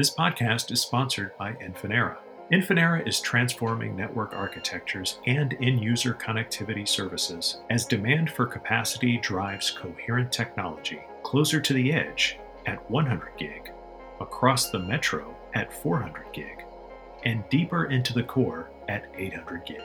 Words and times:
This 0.00 0.14
podcast 0.14 0.72
is 0.72 0.80
sponsored 0.80 1.36
by 1.36 1.52
Infinera. 1.56 2.16
Infinera 2.50 3.06
is 3.06 3.20
transforming 3.20 3.94
network 3.94 4.32
architectures 4.32 5.18
and 5.26 5.54
end 5.60 5.84
user 5.84 6.14
connectivity 6.14 6.88
services 6.88 7.58
as 7.68 7.84
demand 7.84 8.30
for 8.30 8.46
capacity 8.46 9.18
drives 9.18 9.70
coherent 9.70 10.32
technology 10.32 11.02
closer 11.22 11.60
to 11.60 11.74
the 11.74 11.92
edge 11.92 12.38
at 12.64 12.90
100 12.90 13.32
gig, 13.36 13.72
across 14.22 14.70
the 14.70 14.78
metro 14.78 15.36
at 15.52 15.70
400 15.70 16.32
gig, 16.32 16.64
and 17.26 17.46
deeper 17.50 17.84
into 17.84 18.14
the 18.14 18.22
core 18.22 18.70
at 18.88 19.04
800 19.18 19.66
gig. 19.66 19.82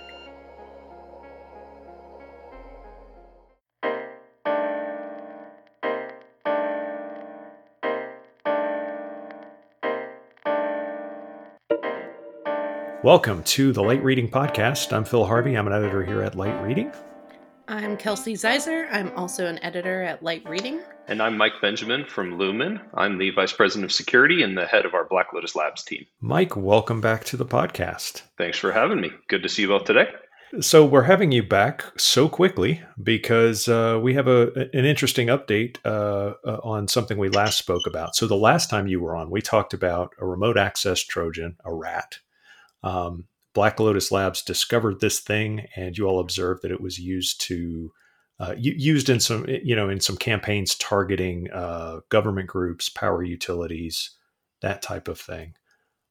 Welcome 13.05 13.43
to 13.43 13.71
the 13.71 13.83
Light 13.83 14.03
Reading 14.03 14.27
Podcast. 14.27 14.91
I'm 14.91 15.05
Phil 15.05 15.23
Harvey. 15.23 15.53
I'm 15.53 15.67
an 15.67 15.73
editor 15.73 16.03
here 16.03 16.23
at 16.23 16.33
Light 16.33 16.59
Reading. 16.63 16.91
I'm 17.67 17.97
Kelsey 17.97 18.33
Ziser. 18.33 18.87
I'm 18.91 19.11
also 19.15 19.45
an 19.45 19.63
editor 19.63 20.01
at 20.01 20.23
Light 20.23 20.43
Reading. 20.49 20.81
And 21.07 21.21
I'm 21.21 21.37
Mike 21.37 21.53
Benjamin 21.61 22.05
from 22.05 22.39
Lumen. 22.39 22.81
I'm 22.95 23.19
the 23.19 23.29
Vice 23.29 23.53
President 23.53 23.85
of 23.85 23.91
Security 23.91 24.41
and 24.41 24.57
the 24.57 24.65
head 24.65 24.87
of 24.87 24.95
our 24.95 25.05
Black 25.07 25.33
Lotus 25.33 25.55
Labs 25.55 25.83
team. 25.83 26.07
Mike, 26.19 26.57
welcome 26.57 26.99
back 26.99 27.23
to 27.25 27.37
the 27.37 27.45
podcast. 27.45 28.23
Thanks 28.39 28.57
for 28.57 28.71
having 28.71 28.99
me. 28.99 29.11
Good 29.27 29.43
to 29.43 29.49
see 29.49 29.61
you 29.61 29.67
both 29.67 29.83
today. 29.83 30.07
So 30.59 30.83
we're 30.83 31.03
having 31.03 31.31
you 31.31 31.43
back 31.43 31.83
so 31.99 32.27
quickly 32.27 32.81
because 33.03 33.67
uh, 33.67 33.99
we 34.01 34.15
have 34.15 34.27
a 34.27 34.51
an 34.73 34.85
interesting 34.85 35.27
update 35.27 35.77
uh, 35.85 36.33
uh, 36.43 36.59
on 36.63 36.87
something 36.87 37.19
we 37.19 37.29
last 37.29 37.59
spoke 37.59 37.85
about. 37.85 38.15
So 38.15 38.25
the 38.25 38.35
last 38.35 38.71
time 38.71 38.87
you 38.87 38.99
were 38.99 39.15
on, 39.15 39.29
we 39.29 39.41
talked 39.41 39.75
about 39.75 40.15
a 40.19 40.25
remote 40.25 40.57
access 40.57 41.03
Trojan, 41.03 41.57
a 41.63 41.71
RAT, 41.71 42.19
um, 42.85 43.25
Black 43.53 43.79
Lotus 43.79 44.11
Labs 44.11 44.41
discovered 44.41 45.01
this 45.01 45.19
thing, 45.19 45.67
and 45.75 45.97
you 45.97 46.05
all 46.05 46.19
observed 46.19 46.61
that 46.61 46.71
it 46.71 46.81
was 46.81 46.99
used 46.99 47.41
to 47.41 47.91
uh, 48.39 48.53
used 48.57 49.09
in 49.09 49.19
some 49.19 49.45
you 49.47 49.75
know 49.75 49.89
in 49.89 49.99
some 49.99 50.17
campaigns 50.17 50.75
targeting 50.75 51.49
uh, 51.51 52.01
government 52.09 52.47
groups, 52.47 52.87
power 52.87 53.23
utilities, 53.23 54.11
that 54.61 54.81
type 54.81 55.07
of 55.07 55.19
thing. 55.19 55.53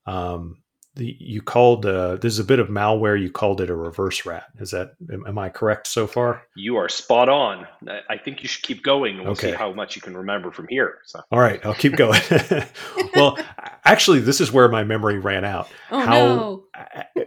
Um, 0.06 0.63
the, 0.96 1.16
you 1.18 1.42
called 1.42 1.86
uh, 1.86 2.16
this 2.16 2.32
is 2.32 2.38
a 2.38 2.44
bit 2.44 2.60
of 2.60 2.68
malware. 2.68 3.20
You 3.20 3.30
called 3.30 3.60
it 3.60 3.68
a 3.68 3.74
reverse 3.74 4.24
rat. 4.24 4.44
Is 4.60 4.70
that 4.70 4.94
am, 5.12 5.26
am 5.26 5.38
I 5.38 5.48
correct 5.48 5.88
so 5.88 6.06
far? 6.06 6.42
You 6.54 6.76
are 6.76 6.88
spot 6.88 7.28
on. 7.28 7.66
I 8.08 8.16
think 8.16 8.42
you 8.42 8.48
should 8.48 8.62
keep 8.62 8.84
going. 8.84 9.18
We'll 9.18 9.32
okay. 9.32 9.50
see 9.50 9.56
how 9.56 9.72
much 9.72 9.96
you 9.96 10.02
can 10.02 10.16
remember 10.16 10.52
from 10.52 10.68
here. 10.68 10.98
So. 11.04 11.20
All 11.32 11.40
right, 11.40 11.64
I'll 11.66 11.74
keep 11.74 11.96
going. 11.96 12.20
well, 13.14 13.36
actually, 13.84 14.20
this 14.20 14.40
is 14.40 14.52
where 14.52 14.68
my 14.68 14.84
memory 14.84 15.18
ran 15.18 15.44
out. 15.44 15.68
Oh 15.90 16.00
how, 16.00 16.64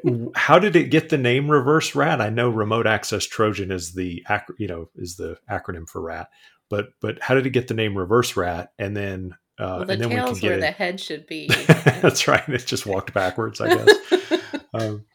no! 0.05 0.31
how 0.33 0.59
did 0.59 0.77
it 0.77 0.85
get 0.85 1.09
the 1.09 1.17
name 1.17 1.51
reverse 1.51 1.93
rat? 1.93 2.21
I 2.21 2.29
know 2.29 2.49
remote 2.49 2.87
access 2.87 3.25
Trojan 3.25 3.71
is 3.71 3.93
the 3.93 4.23
ac- 4.29 4.53
you 4.57 4.67
know 4.67 4.89
is 4.95 5.17
the 5.17 5.37
acronym 5.51 5.89
for 5.89 6.01
rat, 6.01 6.29
but 6.69 6.89
but 7.01 7.21
how 7.21 7.35
did 7.35 7.45
it 7.45 7.51
get 7.51 7.67
the 7.67 7.73
name 7.73 7.97
reverse 7.97 8.37
rat? 8.37 8.71
And 8.79 8.95
then 8.95 9.35
uh, 9.59 9.77
well, 9.77 9.85
the 9.85 9.93
and 9.93 10.01
then 10.03 10.09
tail's 10.09 10.35
we 10.35 10.41
can 10.41 10.41
get 10.41 10.49
where 10.49 10.57
it. 10.57 10.61
the 10.61 10.71
head 10.71 10.99
should 10.99 11.25
be. 11.25 11.47
That's 11.67 12.27
right. 12.27 12.47
It 12.47 12.65
just 12.65 12.85
walked 12.85 13.13
backwards, 13.13 13.59
I 13.59 13.75
guess. 13.75 14.51
um, 14.73 15.05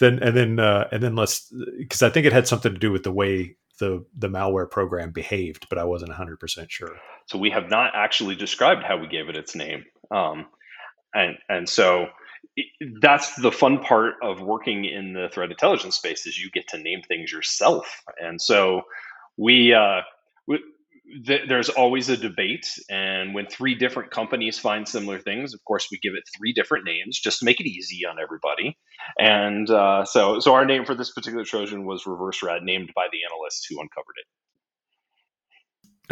then 0.00 0.18
and 0.20 0.36
then 0.36 0.58
uh, 0.58 0.88
and 0.90 1.02
then 1.02 1.14
let's 1.14 1.52
because 1.78 2.02
I 2.02 2.10
think 2.10 2.26
it 2.26 2.32
had 2.32 2.48
something 2.48 2.72
to 2.72 2.78
do 2.78 2.90
with 2.90 3.04
the 3.04 3.12
way 3.12 3.56
the 3.78 4.04
the 4.16 4.28
malware 4.28 4.68
program 4.68 5.12
behaved, 5.12 5.68
but 5.68 5.78
I 5.78 5.84
wasn't 5.84 6.10
100 6.10 6.40
percent 6.40 6.72
sure. 6.72 6.96
So 7.26 7.38
we 7.38 7.50
have 7.50 7.70
not 7.70 7.92
actually 7.94 8.34
described 8.34 8.82
how 8.82 8.96
we 8.96 9.06
gave 9.06 9.28
it 9.28 9.36
its 9.36 9.54
name, 9.54 9.84
um, 10.10 10.46
and 11.14 11.36
and 11.48 11.68
so 11.68 12.08
that's 13.00 13.36
the 13.36 13.52
fun 13.52 13.78
part 13.78 14.14
of 14.22 14.40
working 14.40 14.84
in 14.84 15.12
the 15.12 15.28
threat 15.32 15.50
intelligence 15.50 15.96
space 15.96 16.26
is 16.26 16.38
you 16.38 16.50
get 16.50 16.68
to 16.68 16.78
name 16.78 17.02
things 17.02 17.30
yourself, 17.30 18.02
and 18.20 18.40
so 18.40 18.82
we. 19.36 19.72
Uh, 19.72 20.00
we 20.46 20.58
th- 21.26 21.48
there's 21.48 21.68
always 21.68 22.08
a 22.08 22.16
debate. 22.16 22.66
And 22.88 23.34
when 23.34 23.46
three 23.46 23.74
different 23.74 24.10
companies 24.10 24.58
find 24.58 24.86
similar 24.86 25.18
things, 25.18 25.54
of 25.54 25.64
course, 25.64 25.88
we 25.90 25.98
give 25.98 26.14
it 26.14 26.24
three 26.36 26.52
different 26.52 26.84
names 26.84 27.18
just 27.18 27.40
to 27.40 27.44
make 27.44 27.60
it 27.60 27.66
easy 27.66 28.06
on 28.06 28.16
everybody. 28.22 28.76
And 29.18 29.68
uh, 29.70 30.04
so, 30.04 30.40
so 30.40 30.54
our 30.54 30.64
name 30.64 30.84
for 30.84 30.94
this 30.94 31.12
particular 31.12 31.44
Trojan 31.44 31.84
was 31.84 32.06
Reverse 32.06 32.42
Rat, 32.42 32.62
named 32.62 32.90
by 32.94 33.06
the 33.12 33.18
analysts 33.30 33.66
who 33.68 33.80
uncovered 33.80 34.16
it. 34.18 34.26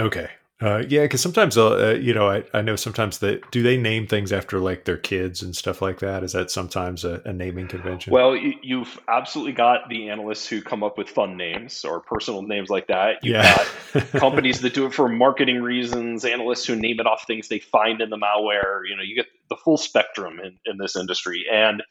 Okay. 0.00 0.30
Uh, 0.62 0.84
yeah, 0.88 1.02
because 1.02 1.20
sometimes, 1.20 1.58
uh, 1.58 1.98
you 2.00 2.14
know, 2.14 2.30
I, 2.30 2.44
I 2.54 2.62
know 2.62 2.76
sometimes 2.76 3.18
that 3.18 3.50
do 3.50 3.64
they 3.64 3.76
name 3.76 4.06
things 4.06 4.32
after 4.32 4.60
like 4.60 4.84
their 4.84 4.96
kids 4.96 5.42
and 5.42 5.56
stuff 5.56 5.82
like 5.82 5.98
that? 5.98 6.22
Is 6.22 6.32
that 6.32 6.52
sometimes 6.52 7.04
a, 7.04 7.20
a 7.24 7.32
naming 7.32 7.66
convention? 7.66 8.12
Well, 8.12 8.36
you, 8.36 8.78
have 8.78 9.00
absolutely 9.08 9.54
got 9.54 9.88
the 9.88 10.08
analysts 10.08 10.46
who 10.46 10.62
come 10.62 10.84
up 10.84 10.96
with 10.96 11.08
fun 11.08 11.36
names 11.36 11.84
or 11.84 12.00
personal 12.00 12.42
names 12.42 12.70
like 12.70 12.86
that. 12.86 13.24
You've 13.24 13.34
yeah. 13.34 13.66
got 13.92 14.10
companies 14.12 14.60
that 14.60 14.72
do 14.72 14.86
it 14.86 14.94
for 14.94 15.08
marketing 15.08 15.62
reasons, 15.62 16.24
analysts 16.24 16.64
who 16.66 16.76
name 16.76 17.00
it 17.00 17.06
off 17.08 17.26
things 17.26 17.48
they 17.48 17.58
find 17.58 18.00
in 18.00 18.10
the 18.10 18.18
malware. 18.18 18.82
You 18.88 18.96
know, 18.96 19.02
you 19.02 19.16
get 19.16 19.26
the 19.48 19.56
full 19.56 19.76
spectrum 19.76 20.38
in, 20.38 20.58
in 20.64 20.78
this 20.78 20.94
industry. 20.94 21.46
And 21.52 21.82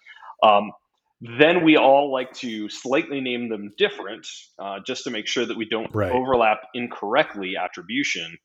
um, 0.44 0.72
then 1.20 1.66
we 1.66 1.76
all 1.76 2.10
like 2.10 2.32
to 2.36 2.70
slightly 2.70 3.20
name 3.20 3.50
them 3.50 3.74
different 3.78 4.28
uh, 4.58 4.80
just 4.88 5.04
to 5.04 5.12
make 5.12 5.28
sure 5.28 5.46
that 5.46 5.58
we 5.58 5.66
don't 5.66 5.94
right. 5.94 6.12
overlap 6.12 6.62
incorrectly 6.74 7.56
attribution 7.62 8.38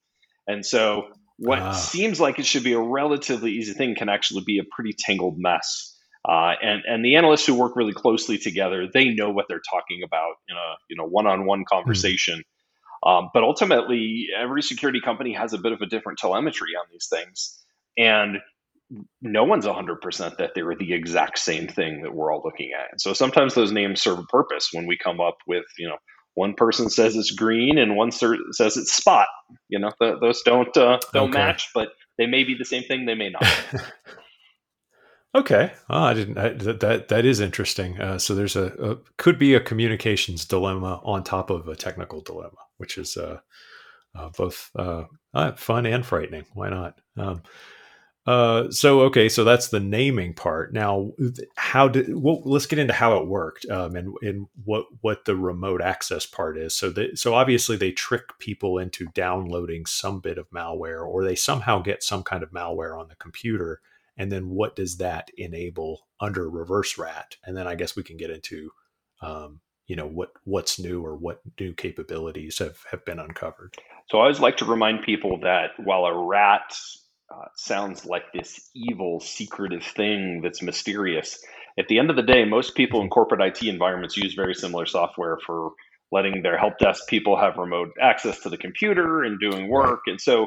and 0.47 0.65
so 0.65 1.09
what 1.39 1.59
ah. 1.59 1.73
seems 1.73 2.21
like 2.21 2.39
it 2.39 2.47
should 2.47 2.65
be 2.65 2.73
a 2.73 2.81
relatively 2.81 3.53
easy 3.53 3.73
thing 3.73 3.95
can 3.95 4.09
actually 4.09 4.43
be 4.45 4.59
a 4.59 4.65
pretty 4.75 4.95
tangled 4.99 5.37
mess. 5.39 5.93
Uh, 6.29 6.55
and 6.61 6.83
and 6.87 7.05
the 7.05 7.17
analysts 7.17 7.47
who 7.47 7.55
work 7.55 7.77
really 7.77 7.93
closely 7.93 8.37
together, 8.39 8.89
they 8.93 9.11
know 9.11 9.31
what 9.31 9.47
they're 9.49 9.63
talking 9.71 10.03
about 10.05 10.35
in 10.49 10.57
a 10.57 10.75
you 10.91 10.97
know 10.97 11.05
one-on-one 11.05 11.61
hmm. 11.61 11.77
conversation. 11.77 12.39
Mm. 12.39 12.43
Um, 13.07 13.31
but 13.33 13.45
ultimately, 13.45 14.27
every 14.37 14.63
security 14.63 15.01
company 15.01 15.33
has 15.35 15.53
a 15.53 15.59
bit 15.59 15.73
of 15.73 15.81
a 15.81 15.87
different 15.87 16.19
telemetry 16.19 16.71
on 16.81 16.87
these 16.91 17.07
things, 17.09 17.63
and 17.97 18.39
no 19.21 19.45
one's 19.45 19.67
100% 19.67 20.37
that 20.39 20.53
they're 20.55 20.75
the 20.75 20.93
exact 20.93 21.39
same 21.39 21.69
thing 21.69 22.03
that 22.03 22.15
we're 22.15 22.33
all 22.33 22.43
looking 22.45 22.71
at. 22.73 22.91
And 22.91 23.01
so 23.01 23.13
sometimes 23.13 23.55
those 23.55 23.73
names 23.73 24.01
serve 24.01 24.19
a 24.19 24.25
purpose 24.25 24.71
when 24.73 24.87
we 24.87 24.97
come 24.97 25.21
up 25.21 25.37
with 25.47 25.65
you 25.79 25.89
know 25.89 25.97
one 26.37 26.53
person 26.53 26.91
says 26.91 27.17
it's 27.17 27.31
green 27.31 27.79
and 27.79 27.97
one 27.97 28.13
says 28.13 28.77
it's 28.77 28.93
spot. 28.93 29.27
You 29.69 29.79
know, 29.79 29.91
the, 29.99 30.19
those 30.21 30.43
don't 30.43 30.75
uh, 30.77 30.99
don't 31.13 31.31
okay. 31.31 31.39
match, 31.39 31.71
but 31.75 31.89
they 32.19 32.27
may 32.27 32.45
be 32.45 32.55
the 32.55 32.65
same 32.65 32.83
thing. 32.85 33.07
They 33.07 33.15
may 33.15 33.31
not. 33.31 33.43
okay, 35.35 35.73
oh, 35.89 36.03
I 36.03 36.15
didn't. 36.15 36.37
I, 36.37 36.51
that 36.51 37.09
that 37.09 37.25
is 37.25 37.41
interesting. 37.41 37.99
Uh, 37.99 38.19
so 38.19 38.35
there's 38.35 38.55
a, 38.55 38.67
a, 38.67 38.97
could 39.17 39.39
be 39.39 39.55
a 39.55 39.61
communications 39.61 40.45
dilemma 40.45 41.01
on 41.05 41.25
top 41.25 41.49
of 41.49 41.69
a 41.69 41.75
technical 41.75 42.21
dilemma, 42.21 42.59
which 42.77 42.99
is 42.99 43.17
uh, 43.17 43.39
uh 44.15 44.29
both 44.37 44.71
uh, 44.79 45.05
uh, 45.33 45.53
fun 45.53 45.87
and 45.87 46.05
frightening. 46.05 46.45
Why 46.53 46.69
not? 46.69 47.01
Um, 47.17 47.43
uh, 48.27 48.69
so 48.73 49.03
okay, 49.03 49.29
so 49.29 49.45
that's 49.45 49.69
the 49.69 49.79
naming 49.79 50.35
part. 50.35 50.73
Now, 50.73 51.13
how 51.55 51.87
did? 51.87 52.13
Well, 52.13 52.43
let's 52.45 52.67
get 52.67 52.81
into 52.81 52.93
how 52.93 53.19
it 53.19 53.29
worked 53.29 53.65
um, 53.71 53.95
and 53.95 54.17
and 54.21 54.49
what 54.65 54.87
what 55.01 55.25
the 55.27 55.37
remote 55.37 55.81
access 55.81 56.27
part 56.27 56.59
is. 56.59 56.75
So 56.75 56.93
so 57.15 57.35
obviously 57.35 57.77
they 57.77 57.93
trick 57.93 58.37
people 58.41 58.79
into 58.79 59.07
downloading 59.15 59.87
some 59.87 60.19
bit 60.19 60.39
of 60.39 60.51
malware, 60.51 61.07
or 61.07 61.25
they 61.25 61.37
somehow 61.37 61.79
get 61.79 62.03
some 62.03 62.25
kind 62.25 62.43
of 62.43 62.51
malware 62.51 62.99
on 62.99 63.07
the 63.09 63.15
computer, 63.15 63.81
and 64.17 64.33
then 64.33 64.51
what 64.51 64.75
does 64.75 64.97
that 64.97 65.31
enable 65.37 66.09
under 66.19 66.51
reverse 66.51 66.99
rat? 66.99 67.37
And 67.45 67.57
then 67.57 67.69
I 67.69 67.77
guess 67.77 67.95
we 67.95 68.03
can 68.03 68.17
get 68.17 68.31
into, 68.31 68.71
um, 69.23 69.61
you 69.87 69.95
know, 69.95 70.09
what 70.09 70.31
what's 70.43 70.81
new 70.81 71.01
or 71.01 71.17
what 71.17 71.43
new 71.61 71.75
capabilities 71.75 72.59
have 72.59 72.79
have 72.91 73.05
been 73.05 73.21
uncovered. 73.21 73.77
So 74.09 74.19
I 74.19 74.23
always 74.23 74.41
like 74.41 74.57
to 74.57 74.65
remind 74.65 75.03
people 75.03 75.39
that 75.43 75.71
while 75.79 76.07
a 76.07 76.27
rat 76.27 76.77
uh, 77.33 77.47
sounds 77.57 78.05
like 78.05 78.33
this 78.33 78.71
evil, 78.75 79.21
secretive 79.21 79.83
thing 79.83 80.41
that's 80.43 80.63
mysterious. 80.63 81.39
At 81.79 81.89
the 81.89 81.99
end 81.99 82.11
of 82.11 82.17
the 82.17 82.23
day, 82.23 82.45
most 82.45 82.75
people 82.75 83.03
in 83.03 83.11
corporate 83.11 83.43
IT 83.43 83.67
environments 83.67 84.17
use 84.17 84.35
very 84.35 84.55
similar 84.55 84.87
software 84.87 85.39
for 85.45 85.73
letting 86.13 86.43
their 86.43 86.57
help 86.57 86.79
desk 86.79 87.09
people 87.09 87.37
have 87.37 87.57
remote 87.57 87.91
access 88.01 88.41
to 88.41 88.49
the 88.49 88.57
computer 88.57 89.25
and 89.25 89.41
doing 89.41 89.69
work. 89.69 90.01
And 90.07 90.21
so 90.21 90.47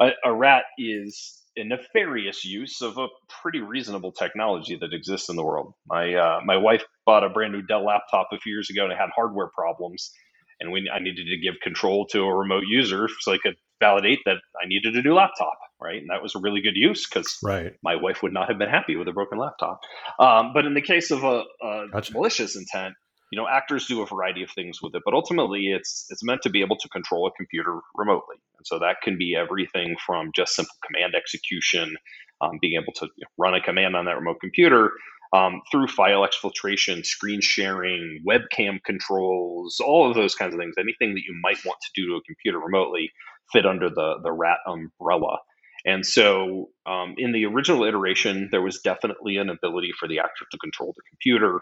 a, 0.00 0.10
a 0.24 0.32
rat 0.32 0.64
is 0.78 1.42
a 1.56 1.64
nefarious 1.64 2.44
use 2.44 2.80
of 2.80 2.96
a 2.96 3.08
pretty 3.42 3.60
reasonable 3.60 4.12
technology 4.12 4.76
that 4.80 4.94
exists 4.94 5.28
in 5.28 5.36
the 5.36 5.44
world. 5.44 5.74
My 5.86 6.14
uh, 6.14 6.40
my 6.44 6.56
wife 6.56 6.84
bought 7.04 7.24
a 7.24 7.28
brand 7.28 7.52
new 7.52 7.62
Dell 7.62 7.84
laptop 7.84 8.28
a 8.32 8.38
few 8.38 8.52
years 8.52 8.70
ago 8.70 8.84
and 8.84 8.92
it 8.92 8.98
had 8.98 9.10
hardware 9.14 9.48
problems, 9.48 10.12
and 10.60 10.70
we 10.70 10.88
I 10.92 11.00
needed 11.00 11.26
to 11.26 11.38
give 11.38 11.60
control 11.60 12.06
to 12.12 12.22
a 12.22 12.34
remote 12.34 12.64
user 12.68 13.08
so 13.20 13.32
I 13.32 13.38
could 13.38 13.56
validate 13.80 14.20
that 14.26 14.36
I 14.62 14.66
needed 14.66 14.94
a 14.94 15.02
new 15.02 15.14
laptop, 15.14 15.58
right? 15.80 16.00
And 16.00 16.10
that 16.10 16.22
was 16.22 16.34
a 16.34 16.38
really 16.38 16.60
good 16.60 16.76
use 16.76 17.08
because 17.08 17.38
right. 17.42 17.72
my 17.82 17.96
wife 17.96 18.22
would 18.22 18.32
not 18.32 18.48
have 18.48 18.58
been 18.58 18.68
happy 18.68 18.96
with 18.96 19.08
a 19.08 19.12
broken 19.12 19.38
laptop. 19.38 19.80
Um, 20.18 20.52
but 20.54 20.66
in 20.66 20.74
the 20.74 20.82
case 20.82 21.10
of 21.10 21.24
a, 21.24 21.44
a 21.62 21.86
gotcha. 21.92 22.12
malicious 22.12 22.56
intent, 22.56 22.94
you 23.32 23.40
know, 23.40 23.46
actors 23.48 23.86
do 23.86 24.02
a 24.02 24.06
variety 24.06 24.42
of 24.42 24.50
things 24.50 24.82
with 24.82 24.94
it, 24.94 25.02
but 25.04 25.14
ultimately 25.14 25.68
it's 25.68 26.06
it's 26.10 26.24
meant 26.24 26.42
to 26.42 26.50
be 26.50 26.62
able 26.62 26.76
to 26.76 26.88
control 26.88 27.26
a 27.26 27.30
computer 27.36 27.78
remotely. 27.94 28.36
And 28.58 28.66
so 28.66 28.78
that 28.80 28.96
can 29.02 29.18
be 29.18 29.36
everything 29.36 29.96
from 30.04 30.32
just 30.34 30.54
simple 30.54 30.74
command 30.84 31.14
execution, 31.14 31.96
um, 32.40 32.58
being 32.60 32.80
able 32.80 32.92
to 32.94 33.08
run 33.38 33.54
a 33.54 33.60
command 33.60 33.94
on 33.94 34.06
that 34.06 34.16
remote 34.16 34.38
computer, 34.40 34.90
um, 35.32 35.62
through 35.70 35.86
file 35.86 36.26
exfiltration, 36.26 37.06
screen 37.06 37.40
sharing, 37.40 38.22
webcam 38.28 38.82
controls, 38.84 39.78
all 39.80 40.08
of 40.08 40.16
those 40.16 40.34
kinds 40.34 40.52
of 40.52 40.58
things. 40.58 40.74
Anything 40.76 41.14
that 41.14 41.22
you 41.22 41.38
might 41.40 41.64
want 41.64 41.78
to 41.80 41.90
do 41.94 42.08
to 42.08 42.16
a 42.16 42.22
computer 42.22 42.58
remotely 42.58 43.12
fit 43.52 43.66
under 43.66 43.88
the 43.90 44.20
the 44.22 44.32
RAT 44.32 44.58
umbrella. 44.66 45.38
And 45.86 46.04
so, 46.04 46.70
um, 46.86 47.14
in 47.16 47.32
the 47.32 47.46
original 47.46 47.84
iteration, 47.84 48.48
there 48.52 48.62
was 48.62 48.80
definitely 48.82 49.38
an 49.38 49.48
ability 49.48 49.92
for 49.98 50.08
the 50.08 50.18
actor 50.18 50.44
to 50.50 50.58
control 50.58 50.92
the 50.94 51.02
computer 51.10 51.60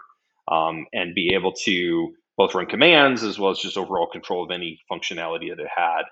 um, 0.51 0.85
and 0.93 1.15
be 1.15 1.33
able 1.35 1.53
to 1.65 2.13
both 2.37 2.55
run 2.55 2.65
commands 2.65 3.23
as 3.23 3.39
well 3.39 3.51
as 3.51 3.59
just 3.59 3.77
overall 3.77 4.07
control 4.11 4.43
of 4.43 4.51
any 4.51 4.79
functionality 4.91 5.49
that 5.49 5.59
it 5.61 5.69
had. 5.75 6.03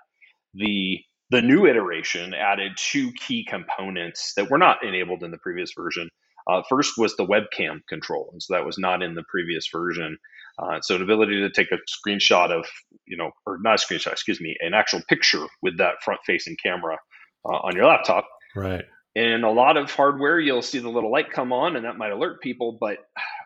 The 0.53 0.99
the 1.29 1.41
new 1.41 1.65
iteration 1.67 2.33
added 2.33 2.73
two 2.77 3.11
key 3.13 3.45
components 3.45 4.33
that 4.37 4.49
were 4.49 4.57
not 4.57 4.83
enabled 4.83 5.23
in 5.23 5.31
the 5.31 5.37
previous 5.39 5.71
version. 5.77 6.09
Uh, 6.49 6.61
first 6.69 6.97
was 6.97 7.15
the 7.15 7.25
webcam 7.25 7.79
control, 7.89 8.29
and 8.31 8.41
so 8.41 8.53
that 8.53 8.65
was 8.65 8.77
not 8.77 9.01
in 9.01 9.15
the 9.15 9.23
previous 9.29 9.67
version. 9.71 10.17
Uh, 10.59 10.79
so 10.81 10.95
an 10.95 11.01
ability 11.01 11.39
to 11.39 11.51
take 11.51 11.71
a 11.71 11.77
screenshot 11.87 12.49
of, 12.51 12.65
you 13.05 13.17
know, 13.17 13.31
or 13.45 13.57
not 13.61 13.75
a 13.75 13.85
screenshot, 13.85 14.11
excuse 14.11 14.41
me, 14.41 14.55
an 14.61 14.73
actual 14.73 15.01
picture 15.07 15.45
with 15.61 15.77
that 15.77 15.95
front-facing 16.03 16.55
camera 16.63 16.97
uh, 17.45 17.57
on 17.57 17.75
your 17.75 17.85
laptop. 17.85 18.25
Right. 18.55 18.85
In 19.13 19.43
a 19.43 19.51
lot 19.51 19.77
of 19.77 19.91
hardware, 19.91 20.39
you'll 20.39 20.61
see 20.61 20.79
the 20.79 20.89
little 20.89 21.11
light 21.11 21.31
come 21.31 21.51
on, 21.51 21.75
and 21.75 21.85
that 21.85 21.97
might 21.97 22.11
alert 22.11 22.41
people. 22.41 22.77
But 22.79 22.99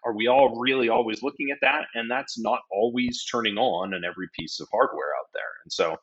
are 0.06 0.16
we 0.16 0.28
all 0.28 0.60
really 0.60 0.90
always 0.90 1.24
looking 1.24 1.50
at 1.52 1.60
that? 1.62 1.86
And 1.96 2.12
that's 2.12 2.38
not 2.40 2.60
always 2.72 3.26
turning 3.26 3.58
on 3.58 3.94
in 3.94 4.04
every 4.04 4.28
piece 4.38 4.60
of 4.60 4.68
hardware 4.72 5.12
out 5.20 5.30
there. 5.34 5.44
And 5.64 5.72
so 5.72 5.96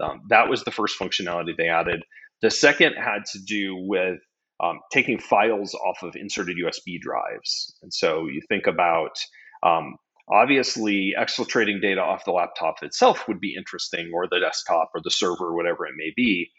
um, 0.00 0.22
that 0.30 0.48
was 0.48 0.64
the 0.64 0.70
first 0.70 0.98
functionality 0.98 1.56
they 1.56 1.68
added. 1.68 2.02
The 2.40 2.50
second 2.50 2.94
had 2.94 3.24
to 3.32 3.38
do 3.44 3.76
with 3.76 4.18
um, 4.62 4.80
taking 4.92 5.18
files 5.18 5.74
off 5.74 6.02
of 6.02 6.16
inserted 6.16 6.56
USB 6.56 7.00
drives. 7.00 7.76
And 7.82 7.92
so 7.92 8.26
you 8.26 8.40
think 8.48 8.66
about 8.66 9.18
um, 9.62 9.96
obviously 10.30 11.14
exfiltrating 11.18 11.80
data 11.80 12.00
off 12.00 12.24
the 12.24 12.32
laptop 12.32 12.76
itself 12.82 13.28
would 13.28 13.40
be 13.40 13.54
interesting, 13.56 14.10
or 14.14 14.26
the 14.28 14.40
desktop, 14.40 14.90
or 14.94 15.00
the 15.02 15.10
server, 15.10 15.54
whatever 15.54 15.86
it 15.86 15.94
may 15.96 16.12
be. 16.14 16.50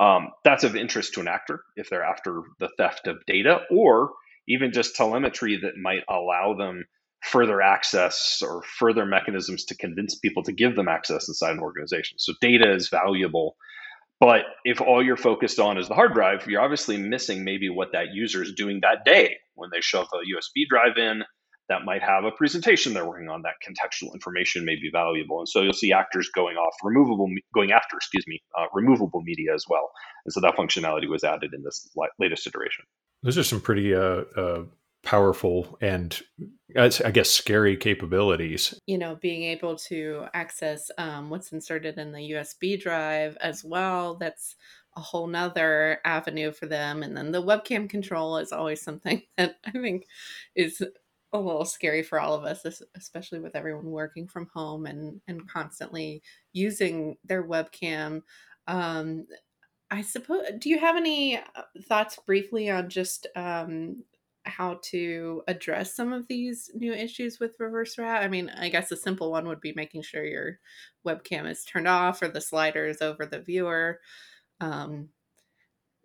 Um, 0.00 0.30
that's 0.42 0.64
of 0.64 0.74
interest 0.74 1.14
to 1.14 1.20
an 1.20 1.28
actor 1.28 1.62
if 1.76 1.88
they're 1.88 2.04
after 2.04 2.42
the 2.58 2.70
theft 2.78 3.06
of 3.06 3.24
data, 3.26 3.60
or 3.70 4.10
even 4.48 4.72
just 4.72 4.96
telemetry 4.96 5.58
that 5.62 5.76
might 5.80 6.02
allow 6.08 6.54
them 6.58 6.84
further 7.22 7.62
access 7.62 8.42
or 8.42 8.62
further 8.78 9.06
mechanisms 9.06 9.64
to 9.64 9.76
convince 9.76 10.18
people 10.18 10.42
to 10.42 10.52
give 10.52 10.76
them 10.76 10.88
access 10.88 11.28
inside 11.28 11.52
an 11.52 11.60
organization. 11.60 12.18
So 12.18 12.34
data 12.40 12.74
is 12.74 12.88
valuable. 12.88 13.56
But 14.20 14.42
if 14.64 14.80
all 14.80 15.04
you're 15.04 15.16
focused 15.16 15.58
on 15.58 15.76
is 15.76 15.88
the 15.88 15.94
hard 15.94 16.14
drive, 16.14 16.46
you're 16.46 16.62
obviously 16.62 16.96
missing 16.96 17.44
maybe 17.44 17.68
what 17.68 17.92
that 17.92 18.14
user 18.14 18.42
is 18.42 18.52
doing 18.52 18.80
that 18.82 19.04
day. 19.04 19.36
When 19.54 19.70
they 19.72 19.80
shove 19.80 20.08
a 20.12 20.18
USB 20.18 20.66
drive 20.68 20.96
in 20.96 21.24
that 21.68 21.84
might 21.84 22.02
have 22.02 22.24
a 22.24 22.30
presentation 22.30 22.92
they're 22.92 23.06
working 23.06 23.28
on 23.28 23.42
that 23.42 23.54
contextual 23.66 24.12
information 24.12 24.64
may 24.64 24.76
be 24.76 24.90
valuable. 24.92 25.38
And 25.38 25.48
so 25.48 25.62
you'll 25.62 25.72
see 25.72 25.92
actors 25.92 26.28
going 26.34 26.56
off 26.56 26.74
removable 26.82 27.28
going 27.54 27.72
after 27.72 27.96
excuse 27.96 28.24
me 28.26 28.42
uh, 28.58 28.66
removable 28.72 29.22
media 29.22 29.54
as 29.54 29.64
well. 29.68 29.90
And 30.24 30.32
so 30.32 30.40
that 30.40 30.56
functionality 30.56 31.08
was 31.08 31.24
added 31.24 31.54
in 31.54 31.62
this 31.62 31.88
latest 32.18 32.46
iteration. 32.46 32.84
Those 33.22 33.38
are 33.38 33.44
some 33.44 33.60
pretty 33.60 33.94
uh, 33.94 34.24
uh, 34.36 34.64
powerful 35.04 35.76
and 35.80 36.22
i 36.76 36.88
guess 36.88 37.30
scary 37.30 37.76
capabilities 37.76 38.80
you 38.86 38.98
know 38.98 39.16
being 39.16 39.42
able 39.42 39.76
to 39.76 40.24
access 40.34 40.90
um, 40.98 41.30
what's 41.30 41.52
inserted 41.52 41.98
in 41.98 42.12
the 42.12 42.32
usb 42.32 42.80
drive 42.80 43.36
as 43.40 43.64
well 43.64 44.16
that's 44.16 44.56
a 44.96 45.00
whole 45.00 45.26
nother 45.26 45.98
avenue 46.04 46.52
for 46.52 46.66
them 46.66 47.02
and 47.02 47.16
then 47.16 47.32
the 47.32 47.42
webcam 47.42 47.88
control 47.88 48.38
is 48.38 48.52
always 48.52 48.80
something 48.80 49.22
that 49.36 49.56
i 49.66 49.70
think 49.70 50.06
is 50.54 50.82
a 51.34 51.38
little 51.38 51.64
scary 51.64 52.04
for 52.04 52.20
all 52.20 52.32
of 52.32 52.44
us, 52.44 52.64
especially 52.96 53.40
with 53.40 53.56
everyone 53.56 53.90
working 53.90 54.28
from 54.28 54.48
home 54.54 54.86
and 54.86 55.20
and 55.26 55.48
constantly 55.48 56.22
using 56.52 57.16
their 57.24 57.46
webcam. 57.46 58.22
Um, 58.68 59.26
I 59.90 60.02
suppose. 60.02 60.42
Do 60.58 60.70
you 60.70 60.78
have 60.78 60.96
any 60.96 61.36
uh, 61.36 61.62
thoughts 61.88 62.18
briefly 62.24 62.70
on 62.70 62.88
just 62.88 63.26
um, 63.36 64.04
how 64.44 64.78
to 64.90 65.42
address 65.48 65.94
some 65.94 66.12
of 66.12 66.28
these 66.28 66.70
new 66.74 66.92
issues 66.92 67.40
with 67.40 67.56
reverse 67.58 67.98
rat? 67.98 68.22
I 68.22 68.28
mean, 68.28 68.50
I 68.50 68.68
guess 68.68 68.92
a 68.92 68.96
simple 68.96 69.30
one 69.30 69.48
would 69.48 69.60
be 69.60 69.72
making 69.74 70.02
sure 70.02 70.24
your 70.24 70.58
webcam 71.06 71.50
is 71.50 71.64
turned 71.64 71.88
off 71.88 72.22
or 72.22 72.28
the 72.28 72.40
slider 72.40 72.86
is 72.86 73.02
over 73.02 73.26
the 73.26 73.40
viewer. 73.40 74.00
Um, 74.60 75.08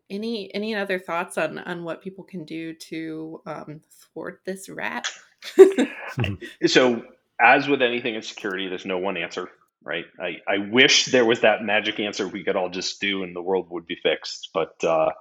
any 0.09 0.53
any 0.55 0.75
other 0.75 0.99
thoughts 0.99 1.37
on 1.37 1.59
on 1.59 1.83
what 1.83 2.01
people 2.01 2.23
can 2.23 2.43
do 2.43 2.73
to 2.73 3.41
um, 3.45 3.81
thwart 3.91 4.41
this 4.45 4.69
rat? 4.69 5.07
so, 6.65 7.03
as 7.39 7.67
with 7.67 7.81
anything 7.81 8.15
in 8.15 8.21
security, 8.21 8.67
there's 8.67 8.85
no 8.85 8.97
one 8.97 9.17
answer, 9.17 9.49
right? 9.83 10.05
I, 10.19 10.37
I 10.47 10.57
wish 10.71 11.05
there 11.05 11.25
was 11.25 11.41
that 11.41 11.63
magic 11.63 11.99
answer 11.99 12.27
we 12.27 12.43
could 12.43 12.55
all 12.55 12.69
just 12.69 12.99
do 12.99 13.23
and 13.23 13.35
the 13.35 13.41
world 13.41 13.67
would 13.69 13.85
be 13.85 13.97
fixed, 14.01 14.49
but 14.53 14.83
uh, 14.83 15.11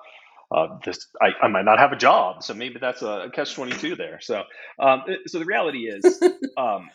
uh, 0.51 0.79
this 0.85 1.07
I, 1.21 1.31
I 1.43 1.49
might 1.49 1.65
not 1.65 1.79
have 1.79 1.93
a 1.93 1.97
job, 1.97 2.43
so 2.43 2.55
maybe 2.55 2.79
that's 2.81 3.03
a, 3.03 3.31
catch 3.35 3.55
twenty 3.55 3.73
two 3.73 3.97
there. 3.97 4.21
So, 4.21 4.43
um, 4.79 5.03
so 5.27 5.39
the 5.39 5.45
reality 5.45 5.89
is 5.89 6.23
um, 6.57 6.89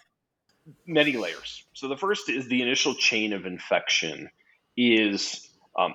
many 0.85 1.13
layers. 1.17 1.65
So 1.73 1.88
the 1.88 1.97
first 1.97 2.29
is 2.29 2.47
the 2.47 2.61
initial 2.61 2.95
chain 2.95 3.33
of 3.33 3.45
infection 3.45 4.29
is 4.77 5.47
um, 5.77 5.94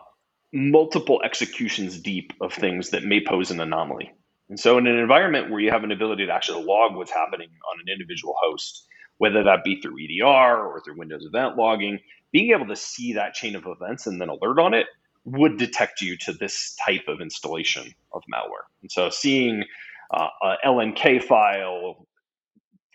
multiple 0.53 1.21
executions 1.25 1.99
deep 1.99 2.33
of 2.41 2.53
things 2.53 2.91
that 2.91 3.05
may 3.05 3.25
pose 3.25 3.51
an 3.51 3.61
anomaly. 3.61 4.13
And 4.49 4.59
so, 4.59 4.79
in 4.79 4.87
an 4.87 4.99
environment 4.99 5.51
where 5.51 5.61
you 5.61 5.71
have 5.71 5.85
an 5.85 5.93
ability 5.93 6.27
to 6.27 6.33
actually 6.33 6.65
log 6.65 6.97
what's 6.97 7.13
happening 7.13 7.49
on 7.49 7.81
an 7.81 7.93
individual 7.93 8.35
host, 8.43 8.87
whether 9.19 9.45
that 9.45 9.65
be 9.65 9.81
through 9.81 9.97
EDR 10.03 10.67
or 10.67 10.81
through 10.81 10.99
Windows 10.99 11.27
event 11.27 11.57
logging, 11.57 11.99
being 12.33 12.53
able 12.53 12.69
to 12.69 12.77
see 12.77 13.15
that 13.15 13.35
chain 13.35 13.57
of 13.57 13.67
events 13.67 14.07
and 14.07 14.21
then 14.21 14.29
alert 14.29 14.59
on 14.59 14.75
it 14.75 14.87
would 15.33 15.59
detect 15.59 16.01
you 16.01 16.17
to 16.19 16.33
this 16.33 16.77
type 16.85 17.09
of 17.09 17.21
installation 17.21 17.95
of 18.13 18.23
malware. 18.33 18.67
And 18.83 18.91
so, 18.91 19.11
seeing 19.11 19.65
uh, 20.13 20.29
a 20.43 20.55
LNK 20.67 21.23
file, 21.23 22.07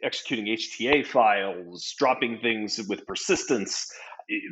executing 0.03 0.45
HTA 0.45 1.05
files, 1.05 1.93
dropping 1.97 2.39
things 2.39 2.79
with 2.87 3.05
persistence, 3.05 3.91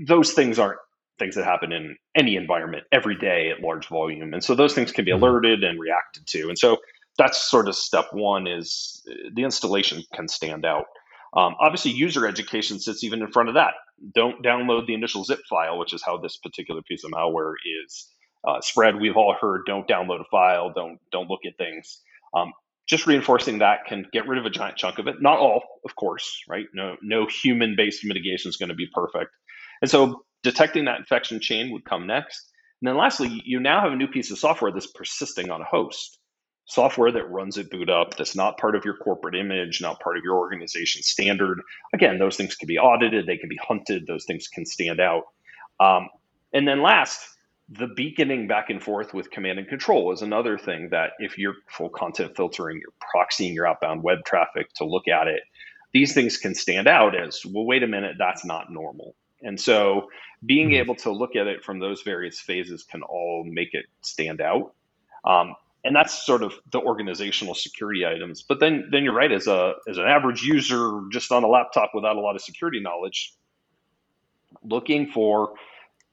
those 0.05 0.33
things 0.33 0.59
aren't 0.59 0.79
things 1.19 1.35
that 1.35 1.45
happen 1.45 1.71
in 1.71 1.95
any 2.15 2.35
environment 2.35 2.83
every 2.91 3.15
day 3.15 3.51
at 3.51 3.61
large 3.61 3.87
volume. 3.87 4.33
And 4.33 4.43
so 4.43 4.55
those 4.55 4.73
things 4.73 4.91
can 4.91 5.05
be 5.05 5.11
mm-hmm. 5.11 5.23
alerted 5.23 5.63
and 5.63 5.79
reacted 5.79 6.25
to. 6.27 6.49
And 6.49 6.57
so 6.57 6.77
that's 7.17 7.49
sort 7.49 7.67
of 7.67 7.75
step 7.75 8.07
one 8.11 8.47
is 8.47 9.03
uh, 9.09 9.29
the 9.33 9.43
installation 9.43 10.03
can 10.13 10.27
stand 10.27 10.65
out. 10.65 10.85
Um, 11.33 11.55
obviously, 11.61 11.91
user 11.91 12.27
education 12.27 12.79
sits 12.79 13.03
even 13.03 13.21
in 13.21 13.31
front 13.31 13.49
of 13.49 13.55
that. 13.55 13.73
Don't 14.13 14.43
download 14.43 14.87
the 14.87 14.93
initial 14.93 15.23
zip 15.23 15.39
file, 15.49 15.77
which 15.77 15.93
is 15.93 16.03
how 16.03 16.17
this 16.17 16.37
particular 16.37 16.81
piece 16.81 17.03
of 17.03 17.11
malware 17.11 17.53
is 17.85 18.07
uh, 18.47 18.59
spread. 18.61 18.99
We've 18.99 19.17
all 19.17 19.35
heard 19.39 19.63
don't 19.65 19.87
download 19.87 20.21
a 20.21 20.29
file, 20.31 20.71
don't 20.73 20.99
don't 21.11 21.29
look 21.29 21.41
at 21.45 21.57
things. 21.57 22.01
Um, 22.35 22.53
just 22.87 23.07
reinforcing 23.07 23.59
that 23.59 23.85
can 23.87 24.05
get 24.11 24.27
rid 24.27 24.39
of 24.39 24.45
a 24.45 24.49
giant 24.49 24.77
chunk 24.77 24.99
of 24.99 25.07
it. 25.07 25.21
Not 25.21 25.37
all, 25.39 25.63
of 25.85 25.95
course, 25.95 26.41
right? 26.49 26.65
No 26.73 26.95
no 27.01 27.27
human 27.27 27.75
based 27.75 28.03
mitigation 28.03 28.49
is 28.49 28.57
going 28.57 28.69
to 28.69 28.75
be 28.75 28.87
perfect. 28.93 29.31
And 29.81 29.89
so 29.89 30.23
detecting 30.43 30.85
that 30.85 30.99
infection 30.99 31.39
chain 31.39 31.71
would 31.71 31.85
come 31.85 32.07
next. 32.07 32.49
And 32.81 32.89
then 32.89 32.97
lastly, 32.97 33.41
you 33.45 33.59
now 33.59 33.81
have 33.81 33.91
a 33.93 33.95
new 33.95 34.07
piece 34.07 34.31
of 34.31 34.39
software 34.39 34.71
that's 34.71 34.87
persisting 34.87 35.51
on 35.51 35.61
a 35.61 35.65
host. 35.65 36.17
Software 36.71 37.11
that 37.11 37.29
runs 37.29 37.57
at 37.57 37.69
boot 37.69 37.89
up, 37.89 38.15
that's 38.15 38.33
not 38.33 38.57
part 38.57 38.77
of 38.77 38.85
your 38.85 38.95
corporate 38.95 39.35
image, 39.35 39.81
not 39.81 39.99
part 39.99 40.15
of 40.15 40.23
your 40.23 40.37
organization 40.37 41.03
standard. 41.03 41.59
Again, 41.93 42.17
those 42.17 42.37
things 42.37 42.55
can 42.55 42.65
be 42.65 42.77
audited, 42.77 43.25
they 43.25 43.35
can 43.35 43.49
be 43.49 43.59
hunted, 43.61 44.07
those 44.07 44.23
things 44.23 44.47
can 44.47 44.65
stand 44.65 45.01
out. 45.01 45.23
Um, 45.81 46.07
and 46.53 46.65
then 46.65 46.81
last, 46.81 47.19
the 47.67 47.87
beaconing 47.87 48.47
back 48.47 48.69
and 48.69 48.81
forth 48.81 49.13
with 49.13 49.31
command 49.31 49.59
and 49.59 49.67
control 49.67 50.13
is 50.13 50.21
another 50.21 50.57
thing 50.57 50.87
that 50.91 51.09
if 51.19 51.37
you're 51.37 51.55
full 51.67 51.89
content 51.89 52.37
filtering, 52.37 52.79
you're 52.79 52.93
proxying 53.13 53.53
your 53.53 53.67
outbound 53.67 54.01
web 54.01 54.19
traffic 54.25 54.73
to 54.75 54.85
look 54.85 55.09
at 55.09 55.27
it, 55.27 55.41
these 55.91 56.13
things 56.13 56.37
can 56.37 56.55
stand 56.55 56.87
out 56.87 57.21
as, 57.21 57.41
well, 57.45 57.65
wait 57.65 57.83
a 57.83 57.87
minute, 57.87 58.15
that's 58.17 58.45
not 58.45 58.71
normal. 58.71 59.13
And 59.41 59.59
so 59.59 60.07
being 60.45 60.69
mm-hmm. 60.69 60.75
able 60.75 60.95
to 60.95 61.11
look 61.11 61.35
at 61.35 61.47
it 61.47 61.65
from 61.65 61.79
those 61.79 62.01
various 62.03 62.39
phases 62.39 62.83
can 62.83 63.01
all 63.03 63.43
make 63.45 63.73
it 63.73 63.87
stand 63.99 64.39
out. 64.39 64.73
Um, 65.25 65.53
and 65.83 65.95
that's 65.95 66.25
sort 66.25 66.43
of 66.43 66.53
the 66.71 66.79
organizational 66.79 67.55
security 67.55 68.05
items. 68.05 68.43
But 68.43 68.59
then, 68.59 68.89
then 68.91 69.03
you're 69.03 69.13
right. 69.13 69.31
As 69.31 69.47
a 69.47 69.73
as 69.87 69.97
an 69.97 70.05
average 70.05 70.43
user, 70.43 71.01
just 71.11 71.31
on 71.31 71.43
a 71.43 71.47
laptop 71.47 71.91
without 71.93 72.15
a 72.15 72.19
lot 72.19 72.35
of 72.35 72.41
security 72.41 72.79
knowledge, 72.79 73.33
looking 74.63 75.11
for 75.11 75.53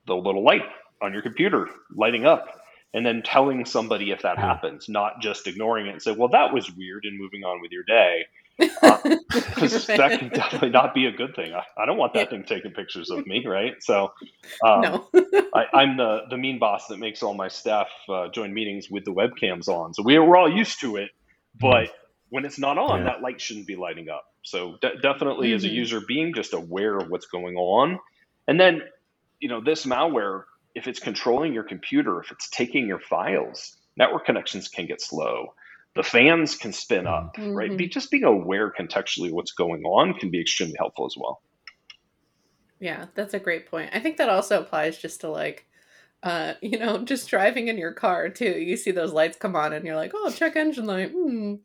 the 0.06 0.14
little 0.16 0.42
light 0.42 0.62
on 1.02 1.12
your 1.12 1.22
computer 1.22 1.68
lighting 1.94 2.24
up, 2.24 2.60
and 2.94 3.04
then 3.04 3.22
telling 3.22 3.64
somebody 3.64 4.10
if 4.10 4.22
that 4.22 4.38
happens, 4.38 4.88
not 4.88 5.20
just 5.20 5.46
ignoring 5.46 5.86
it 5.86 5.90
and 5.90 6.02
say, 6.02 6.12
"Well, 6.12 6.28
that 6.28 6.52
was 6.52 6.70
weird," 6.74 7.04
and 7.04 7.18
moving 7.18 7.44
on 7.44 7.60
with 7.60 7.70
your 7.70 7.84
day. 7.84 8.24
Because 8.58 9.88
uh, 9.88 9.96
that 9.96 10.18
can 10.18 10.28
definitely 10.30 10.70
not 10.70 10.92
be 10.92 11.06
a 11.06 11.12
good 11.12 11.34
thing. 11.36 11.54
I, 11.54 11.62
I 11.80 11.86
don't 11.86 11.96
want 11.96 12.14
that 12.14 12.24
yeah. 12.24 12.30
thing 12.30 12.44
taking 12.44 12.72
pictures 12.72 13.10
of 13.10 13.26
me, 13.26 13.44
right? 13.46 13.74
So, 13.80 14.12
um, 14.64 14.80
no. 14.80 15.08
I, 15.54 15.82
am 15.82 15.96
the 15.96 16.22
the 16.28 16.36
mean 16.36 16.58
boss 16.58 16.88
that 16.88 16.98
makes 16.98 17.22
all 17.22 17.34
my 17.34 17.48
staff 17.48 17.88
uh, 18.08 18.28
join 18.28 18.52
meetings 18.52 18.90
with 18.90 19.04
the 19.04 19.12
webcams 19.12 19.68
on. 19.68 19.94
So 19.94 20.02
we, 20.02 20.18
we're 20.18 20.36
all 20.36 20.50
used 20.50 20.80
to 20.80 20.96
it, 20.96 21.10
but 21.58 21.86
mm. 21.86 21.90
when 22.30 22.44
it's 22.44 22.58
not 22.58 22.78
on, 22.78 23.00
yeah. 23.00 23.04
that 23.04 23.22
light 23.22 23.40
shouldn't 23.40 23.66
be 23.66 23.76
lighting 23.76 24.08
up. 24.08 24.24
So 24.42 24.76
de- 24.80 24.98
definitely, 24.98 25.48
mm-hmm. 25.48 25.56
as 25.56 25.64
a 25.64 25.68
mm-hmm. 25.68 25.76
user, 25.76 26.00
being 26.00 26.34
just 26.34 26.52
aware 26.52 26.96
of 26.96 27.08
what's 27.08 27.26
going 27.26 27.56
on, 27.56 28.00
and 28.48 28.58
then 28.58 28.82
you 29.38 29.48
know 29.48 29.60
this 29.60 29.86
malware, 29.86 30.44
if 30.74 30.88
it's 30.88 30.98
controlling 30.98 31.54
your 31.54 31.64
computer, 31.64 32.20
if 32.20 32.32
it's 32.32 32.48
taking 32.50 32.88
your 32.88 33.00
files, 33.00 33.76
network 33.96 34.26
connections 34.26 34.66
can 34.66 34.86
get 34.86 35.00
slow 35.00 35.54
the 35.94 36.02
fans 36.02 36.54
can 36.54 36.72
spin 36.72 37.06
up, 37.06 37.36
mm-hmm. 37.36 37.54
right? 37.54 37.76
Be, 37.76 37.88
just 37.88 38.10
being 38.10 38.24
aware 38.24 38.72
contextually 38.72 39.32
what's 39.32 39.52
going 39.52 39.84
on 39.84 40.14
can 40.14 40.30
be 40.30 40.40
extremely 40.40 40.76
helpful 40.78 41.06
as 41.06 41.14
well. 41.16 41.42
Yeah, 42.80 43.06
that's 43.14 43.34
a 43.34 43.40
great 43.40 43.66
point. 43.70 43.90
I 43.92 44.00
think 44.00 44.16
that 44.18 44.28
also 44.28 44.60
applies 44.60 44.98
just 44.98 45.20
to 45.22 45.28
like, 45.28 45.66
uh, 46.22 46.54
you 46.62 46.78
know, 46.78 46.98
just 46.98 47.28
driving 47.28 47.68
in 47.68 47.78
your 47.78 47.92
car 47.92 48.28
too. 48.28 48.58
You 48.58 48.76
see 48.76 48.90
those 48.90 49.12
lights 49.12 49.36
come 49.36 49.56
on 49.56 49.72
and 49.72 49.84
you're 49.84 49.96
like, 49.96 50.12
oh, 50.14 50.30
check 50.30 50.56
engine 50.56 50.86
light. 50.86 51.10
Hmm. 51.12 51.56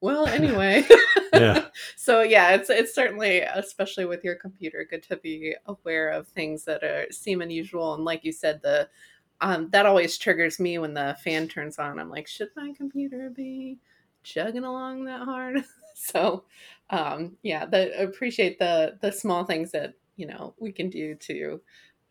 Well, 0.00 0.26
anyway. 0.28 0.84
yeah. 1.32 1.66
so 1.96 2.22
yeah, 2.22 2.54
it's 2.54 2.70
it's 2.70 2.94
certainly, 2.94 3.40
especially 3.40 4.04
with 4.04 4.24
your 4.24 4.36
computer, 4.36 4.86
good 4.88 5.02
to 5.04 5.16
be 5.16 5.54
aware 5.66 6.10
of 6.10 6.28
things 6.28 6.64
that 6.64 6.84
are 6.84 7.06
seem 7.10 7.40
unusual. 7.40 7.94
And 7.94 8.04
like 8.04 8.24
you 8.24 8.32
said, 8.32 8.60
the 8.62 8.88
um, 9.40 9.68
that 9.70 9.86
always 9.86 10.18
triggers 10.18 10.58
me 10.58 10.78
when 10.78 10.94
the 10.94 11.16
fan 11.22 11.48
turns 11.48 11.78
on. 11.78 11.98
I'm 11.98 12.10
like, 12.10 12.26
should 12.26 12.50
my 12.56 12.72
computer 12.76 13.30
be 13.30 13.78
chugging 14.22 14.64
along 14.64 15.04
that 15.04 15.22
hard? 15.22 15.64
so, 15.94 16.44
um, 16.90 17.36
yeah, 17.42 17.66
the, 17.66 18.00
appreciate 18.02 18.58
the 18.58 18.98
the 19.00 19.12
small 19.12 19.44
things 19.44 19.70
that 19.72 19.94
you 20.16 20.26
know 20.26 20.54
we 20.58 20.72
can 20.72 20.90
do 20.90 21.14
to 21.14 21.60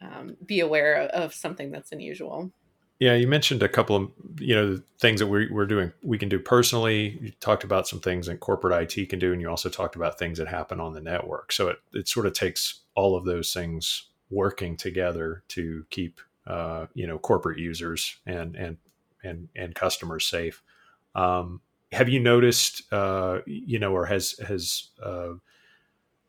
um, 0.01 0.37
be 0.45 0.61
aware 0.61 0.95
of, 0.95 1.09
of 1.09 1.33
something 1.33 1.71
that's 1.71 1.91
unusual. 1.91 2.51
Yeah, 2.99 3.13
you 3.13 3.27
mentioned 3.27 3.61
a 3.61 3.69
couple 3.69 3.95
of 3.95 4.11
you 4.39 4.55
know 4.55 4.81
things 4.99 5.19
that 5.19 5.27
we're, 5.27 5.51
we're 5.51 5.65
doing. 5.65 5.91
We 6.01 6.17
can 6.17 6.29
do 6.29 6.39
personally. 6.39 7.19
You 7.21 7.31
talked 7.39 7.63
about 7.63 7.87
some 7.87 7.99
things 7.99 8.27
that 8.27 8.39
corporate 8.39 8.95
IT 8.95 9.09
can 9.09 9.19
do, 9.19 9.33
and 9.33 9.41
you 9.41 9.49
also 9.49 9.69
talked 9.69 9.95
about 9.95 10.17
things 10.17 10.37
that 10.37 10.47
happen 10.47 10.79
on 10.79 10.93
the 10.93 11.01
network. 11.01 11.51
So 11.51 11.67
it 11.67 11.77
it 11.93 12.07
sort 12.07 12.25
of 12.25 12.33
takes 12.33 12.81
all 12.95 13.15
of 13.15 13.25
those 13.25 13.53
things 13.53 14.07
working 14.29 14.75
together 14.75 15.43
to 15.49 15.85
keep 15.89 16.19
uh, 16.47 16.87
you 16.93 17.05
know 17.05 17.19
corporate 17.19 17.59
users 17.59 18.17
and 18.25 18.55
and 18.55 18.77
and 19.23 19.49
and 19.55 19.75
customers 19.75 20.25
safe. 20.25 20.63
Um, 21.15 21.61
have 21.91 22.09
you 22.09 22.19
noticed, 22.19 22.81
uh, 22.91 23.39
you 23.45 23.79
know, 23.79 23.93
or 23.93 24.05
has 24.05 24.35
has 24.47 24.89
uh, 25.01 25.33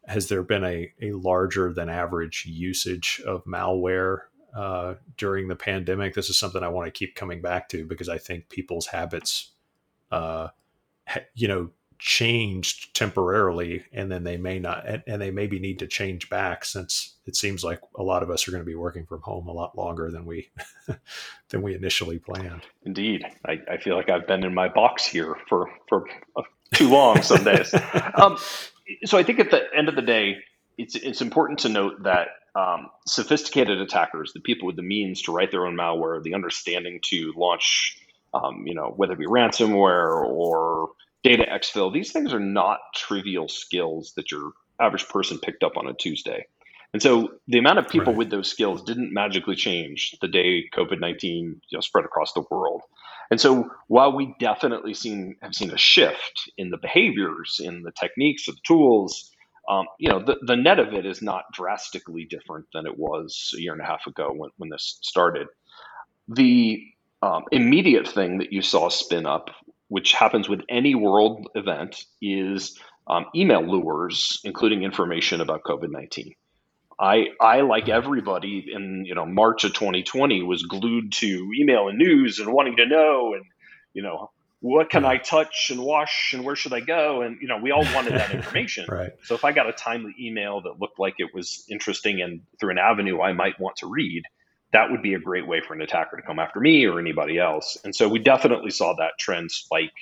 has 0.07 0.29
there 0.29 0.43
been 0.43 0.65
a, 0.65 0.93
a 1.03 1.13
larger 1.13 1.73
than 1.73 1.89
average 1.89 2.47
usage 2.47 3.21
of 3.27 3.45
malware 3.45 4.21
uh, 4.57 4.95
during 5.17 5.49
the 5.49 5.57
pandemic? 5.57 6.15
This 6.15 6.31
is 6.31 6.39
something 6.39 6.63
I 6.63 6.69
want 6.69 6.87
to 6.87 6.99
keep 6.99 7.15
coming 7.15 7.43
back 7.43 7.69
to 7.71 7.85
because 7.85 8.09
I 8.09 8.19
think 8.19 8.49
people's 8.49 8.87
habits, 8.87 9.51
uh, 10.11 10.49
ha- 11.07 11.27
you 11.35 11.49
know, 11.49 11.71
changed 11.99 12.95
temporarily 12.95 13.85
and 13.93 14.11
then 14.11 14.23
they 14.23 14.37
may 14.37 14.59
not 14.59 14.87
and, 14.87 15.02
and, 15.07 15.21
they 15.21 15.33
maybe 15.33 15.59
need 15.59 15.81
to 15.81 15.87
change 15.87 16.31
back 16.31 16.64
since 16.64 17.17
it 17.26 17.35
seems 17.35 17.64
like 17.64 17.81
a 17.97 18.02
lot 18.02 18.23
of 18.23 18.31
us 18.31 18.47
are 18.47 18.52
going 18.52 18.62
to 18.62 18.67
be 18.67 18.76
working 18.76 19.05
from 19.05 19.21
home 19.21 19.49
a 19.49 19.52
lot 19.52 19.76
longer 19.76 20.11
than 20.11 20.25
we 20.25 20.49
than 21.49 21.61
we 21.61 21.75
initially 21.75 22.19
planned. 22.19 22.62
Indeed. 22.85 23.25
I, 23.45 23.61
I 23.69 23.76
feel 23.78 23.97
like 23.97 24.11
i've 24.11 24.28
been 24.28 24.45
in 24.45 24.55
my 24.55 24.69
box 24.69 25.05
here 25.05 25.37
for 25.49 25.71
for 25.88 26.05
uh, 26.37 26.43
too 26.73 26.88
long 26.88 27.23
some 27.23 27.45
days. 27.45 27.75
Um, 28.14 28.38
so 29.05 29.19
i 29.19 29.23
think 29.23 29.38
at 29.38 29.50
the 29.50 29.62
end 29.76 29.88
of 29.88 29.97
the 29.97 30.02
day 30.02 30.37
it's 30.76 30.95
it's 30.95 31.21
important 31.21 31.59
to 31.61 31.69
note 31.69 32.02
that 32.05 32.28
um, 32.55 32.88
sophisticated 33.07 33.81
attackers 33.81 34.33
the 34.33 34.40
people 34.40 34.67
with 34.67 34.76
the 34.76 34.83
means 34.83 35.23
to 35.23 35.33
write 35.33 35.50
their 35.50 35.67
own 35.67 35.76
malware 35.76 36.23
the 36.23 36.35
understanding 36.35 37.00
to 37.05 37.33
launch 37.37 37.99
um, 38.35 38.64
you 38.67 38.75
know 38.75 38.93
whether 38.97 39.12
it 39.12 39.19
be 39.19 39.26
ransomware 39.26 40.25
or 40.25 40.90
data 41.23 41.45
exfil, 41.51 41.93
these 41.93 42.13
things 42.13 42.33
are 42.33 42.41
not 42.41 42.79
trivial 42.95 43.49
skills 43.49 44.13
that 44.17 44.31
your 44.31 44.53
average 44.81 45.09
person 45.09 45.39
picked 45.39 45.63
up 45.63 45.77
on 45.77 45.87
a 45.87 45.95
Tuesday. 45.95 46.47
And 46.93 47.03
so 47.03 47.33
the 47.49 47.59
amount 47.59 47.81
of 47.81 47.89
people 47.89 48.13
right. 48.13 48.19
with 48.19 48.31
those 48.31 48.51
skills 48.51 48.83
didn't 48.83 49.13
magically 49.13 49.57
change 49.57 50.17
the 50.21 50.29
day 50.29 50.69
COVID 50.75 51.01
19 51.01 51.61
you 51.69 51.77
know, 51.77 51.81
spread 51.81 52.05
across 52.05 52.33
the 52.33 52.45
world. 52.51 52.83
And 53.31 53.39
so 53.41 53.71
while 53.89 54.13
we 54.13 54.35
definitely 54.41 54.95
seen 54.95 55.37
have 55.43 55.55
seen 55.55 55.71
a 55.71 55.77
shift 55.77 56.51
in 56.57 56.71
the 56.71 56.79
behaviors, 56.79 57.61
in 57.63 57.83
the 57.83 57.93
techniques, 57.93 58.49
of 58.49 58.55
the 58.55 58.61
tools, 58.67 59.31
um, 59.69 59.85
you 59.99 60.09
know, 60.09 60.19
the, 60.19 60.39
the 60.47 60.57
net 60.57 60.79
of 60.79 60.95
it 60.95 61.05
is 61.05 61.21
not 61.21 61.45
drastically 61.53 62.25
different 62.25 62.65
than 62.73 62.87
it 62.87 62.99
was 62.99 63.53
a 63.55 63.61
year 63.61 63.73
and 63.73 63.83
a 63.83 63.85
half 63.85 64.07
ago 64.07 64.33
when, 64.35 64.51
when 64.57 64.71
this 64.71 64.99
started. 65.03 65.49
The 66.29 66.83
um, 67.21 67.45
immediate 67.53 68.09
thing 68.09 68.39
that 68.39 68.53
you 68.53 68.63
saw 68.63 68.89
spin 68.89 69.27
up 69.27 69.51
which 69.88 70.12
happens 70.12 70.49
with 70.49 70.61
any 70.68 70.95
world 70.95 71.49
event, 71.54 72.04
is 72.23 72.78
um, 73.07 73.26
email 73.35 73.62
lures, 73.62 74.40
including 74.45 74.83
information 74.83 75.40
about 75.40 75.62
COVID 75.64 75.90
nineteen. 75.90 76.35
I, 77.00 77.26
I 77.40 77.61
like 77.61 77.88
everybody 77.88 78.66
in 78.73 79.04
you 79.07 79.14
know 79.14 79.25
March 79.25 79.64
of 79.64 79.73
2020 79.73 80.42
was 80.42 80.64
glued 80.64 81.12
to 81.12 81.50
email 81.59 81.88
and 81.88 81.97
news 81.99 82.40
and 82.40 82.52
wanting 82.52 82.76
to 82.76 82.87
know 82.87 83.35
and 83.35 83.45
you 83.95 84.02
know 84.02 84.30
what 84.61 84.90
can 84.90 85.04
I 85.04 85.18
touch 85.18 85.68
and 85.71 85.80
wash 85.80 86.33
and 86.35 86.45
where 86.45 86.57
should 86.57 86.73
I 86.73 86.80
go 86.80 87.23
and 87.23 87.38
you 87.40 87.47
know 87.47 87.59
we 87.62 87.71
all 87.71 87.85
wanted 87.95 88.14
that 88.14 88.30
information. 88.35 88.87
right. 88.88 89.12
So 89.23 89.37
if 89.37 89.45
I 89.45 89.52
got 89.52 89.68
a 89.68 89.73
timely 89.73 90.14
email 90.21 90.62
that 90.62 90.80
looked 90.80 90.99
like 90.99 91.14
it 91.18 91.33
was 91.33 91.64
interesting 91.71 92.21
and 92.21 92.40
through 92.59 92.73
an 92.73 92.78
avenue 92.78 93.21
I 93.21 93.33
might 93.33 93.61
want 93.61 93.76
to 93.76 93.87
read, 93.87 94.25
that 94.73 94.91
would 94.91 95.03
be 95.03 95.15
a 95.15 95.19
great 95.19 95.47
way 95.47 95.61
for 95.61 95.75
an 95.75 95.81
attacker 95.81 96.17
to 96.17 96.23
come 96.23 96.39
after 96.39 96.61
me 96.61 96.85
or 96.85 96.99
anybody 96.99 97.39
else. 97.39 97.79
And 97.85 97.95
so 97.95 98.09
we 98.09 98.19
definitely 98.19 98.71
saw 98.71 98.95
that 98.97 99.13
trend 99.19 99.51
spike 99.51 99.93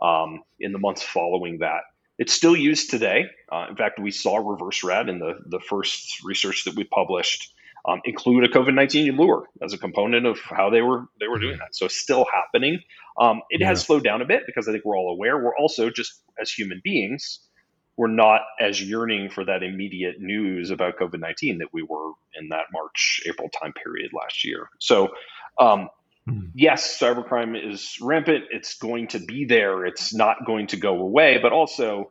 um, 0.00 0.42
in 0.60 0.72
the 0.72 0.78
months 0.78 1.02
following 1.02 1.58
that. 1.58 1.82
It's 2.18 2.32
still 2.32 2.54
used 2.54 2.90
today. 2.90 3.26
Uh, 3.50 3.66
in 3.70 3.76
fact, 3.76 3.98
we 3.98 4.10
saw 4.10 4.36
reverse 4.36 4.84
rat 4.84 5.08
in 5.08 5.18
the, 5.18 5.34
the 5.46 5.58
first 5.58 6.22
research 6.24 6.64
that 6.64 6.76
we 6.76 6.84
published 6.84 7.52
um, 7.88 8.00
include 8.04 8.44
a 8.44 8.48
COVID 8.48 8.74
nineteen 8.74 9.16
lure 9.16 9.48
as 9.60 9.72
a 9.72 9.78
component 9.78 10.24
of 10.24 10.38
how 10.38 10.70
they 10.70 10.82
were 10.82 11.06
they 11.18 11.26
were 11.26 11.40
doing 11.40 11.58
that. 11.58 11.74
So 11.74 11.88
still 11.88 12.26
happening. 12.32 12.80
Um, 13.18 13.42
it 13.50 13.60
yeah. 13.60 13.68
has 13.68 13.82
slowed 13.82 14.04
down 14.04 14.22
a 14.22 14.24
bit 14.24 14.44
because 14.46 14.68
I 14.68 14.72
think 14.72 14.84
we're 14.84 14.96
all 14.96 15.10
aware. 15.10 15.36
We're 15.42 15.56
also 15.56 15.90
just 15.90 16.22
as 16.40 16.50
human 16.50 16.80
beings 16.84 17.40
we're 18.02 18.08
not 18.08 18.40
as 18.58 18.82
yearning 18.82 19.30
for 19.30 19.44
that 19.44 19.62
immediate 19.62 20.20
news 20.20 20.72
about 20.72 20.98
COVID 20.98 21.20
19 21.20 21.58
that 21.58 21.68
we 21.72 21.84
were 21.84 22.10
in 22.34 22.48
that 22.48 22.64
March, 22.72 23.22
April 23.28 23.48
time 23.48 23.72
period 23.72 24.10
last 24.12 24.44
year. 24.44 24.68
So, 24.80 25.10
um, 25.56 25.88
hmm. 26.26 26.46
yes, 26.52 26.98
cybercrime 26.98 27.54
is 27.56 27.98
rampant. 28.02 28.46
It's 28.50 28.76
going 28.76 29.06
to 29.08 29.20
be 29.20 29.44
there. 29.44 29.86
It's 29.86 30.12
not 30.12 30.44
going 30.44 30.66
to 30.68 30.76
go 30.76 30.98
away, 30.98 31.38
but 31.40 31.52
also 31.52 32.10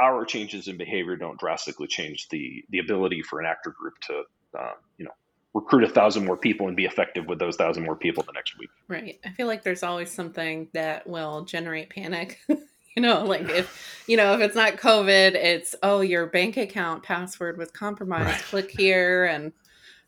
our 0.00 0.24
changes 0.24 0.68
in 0.68 0.78
behavior 0.78 1.16
don't 1.16 1.38
drastically 1.38 1.86
change 1.86 2.28
the, 2.30 2.64
the 2.70 2.78
ability 2.78 3.20
for 3.20 3.40
an 3.40 3.46
actor 3.46 3.74
group 3.78 3.98
to, 4.06 4.22
uh, 4.58 4.72
you 4.96 5.04
know, 5.04 5.12
recruit 5.52 5.84
a 5.84 5.88
thousand 5.90 6.24
more 6.24 6.38
people 6.38 6.66
and 6.66 6.78
be 6.78 6.86
effective 6.86 7.26
with 7.26 7.38
those 7.38 7.56
thousand 7.56 7.82
more 7.82 7.96
people 7.96 8.22
the 8.22 8.32
next 8.32 8.56
week. 8.58 8.70
Right. 8.88 9.20
I 9.26 9.32
feel 9.32 9.48
like 9.48 9.64
there's 9.64 9.82
always 9.82 10.10
something 10.10 10.68
that 10.72 11.06
will 11.06 11.44
generate 11.44 11.90
panic 11.90 12.38
You 12.96 13.02
know, 13.02 13.24
like 13.24 13.48
if 13.48 14.02
you 14.08 14.16
know 14.16 14.34
if 14.34 14.40
it's 14.40 14.56
not 14.56 14.72
COVID, 14.72 15.34
it's 15.34 15.76
oh 15.80 16.00
your 16.00 16.26
bank 16.26 16.56
account 16.56 17.04
password 17.04 17.56
was 17.56 17.70
compromised. 17.70 18.26
Right. 18.26 18.42
Click 18.42 18.70
here, 18.72 19.26
and 19.26 19.52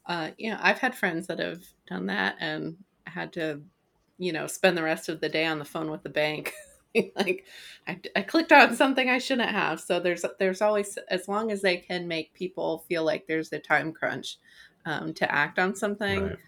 uh, 0.06 0.30
you 0.36 0.50
know 0.50 0.58
I've 0.60 0.80
had 0.80 0.96
friends 0.96 1.28
that 1.28 1.38
have 1.38 1.62
done 1.86 2.06
that 2.06 2.34
and 2.40 2.76
had 3.06 3.32
to, 3.34 3.60
you 4.18 4.32
know, 4.32 4.48
spend 4.48 4.76
the 4.76 4.82
rest 4.82 5.08
of 5.08 5.20
the 5.20 5.28
day 5.28 5.46
on 5.46 5.60
the 5.60 5.64
phone 5.64 5.92
with 5.92 6.02
the 6.02 6.08
bank. 6.08 6.52
like 7.16 7.46
I, 7.86 8.00
I 8.16 8.22
clicked 8.22 8.52
on 8.52 8.74
something 8.74 9.08
I 9.08 9.18
shouldn't 9.18 9.50
have. 9.50 9.80
So 9.80 10.00
there's 10.00 10.24
there's 10.38 10.60
always 10.60 10.98
as 11.08 11.28
long 11.28 11.52
as 11.52 11.62
they 11.62 11.76
can 11.76 12.08
make 12.08 12.34
people 12.34 12.84
feel 12.88 13.04
like 13.04 13.26
there's 13.26 13.52
a 13.52 13.60
time 13.60 13.92
crunch 13.92 14.38
um, 14.86 15.14
to 15.14 15.32
act 15.32 15.58
on 15.58 15.74
something. 15.74 16.22
Right. 16.24 16.38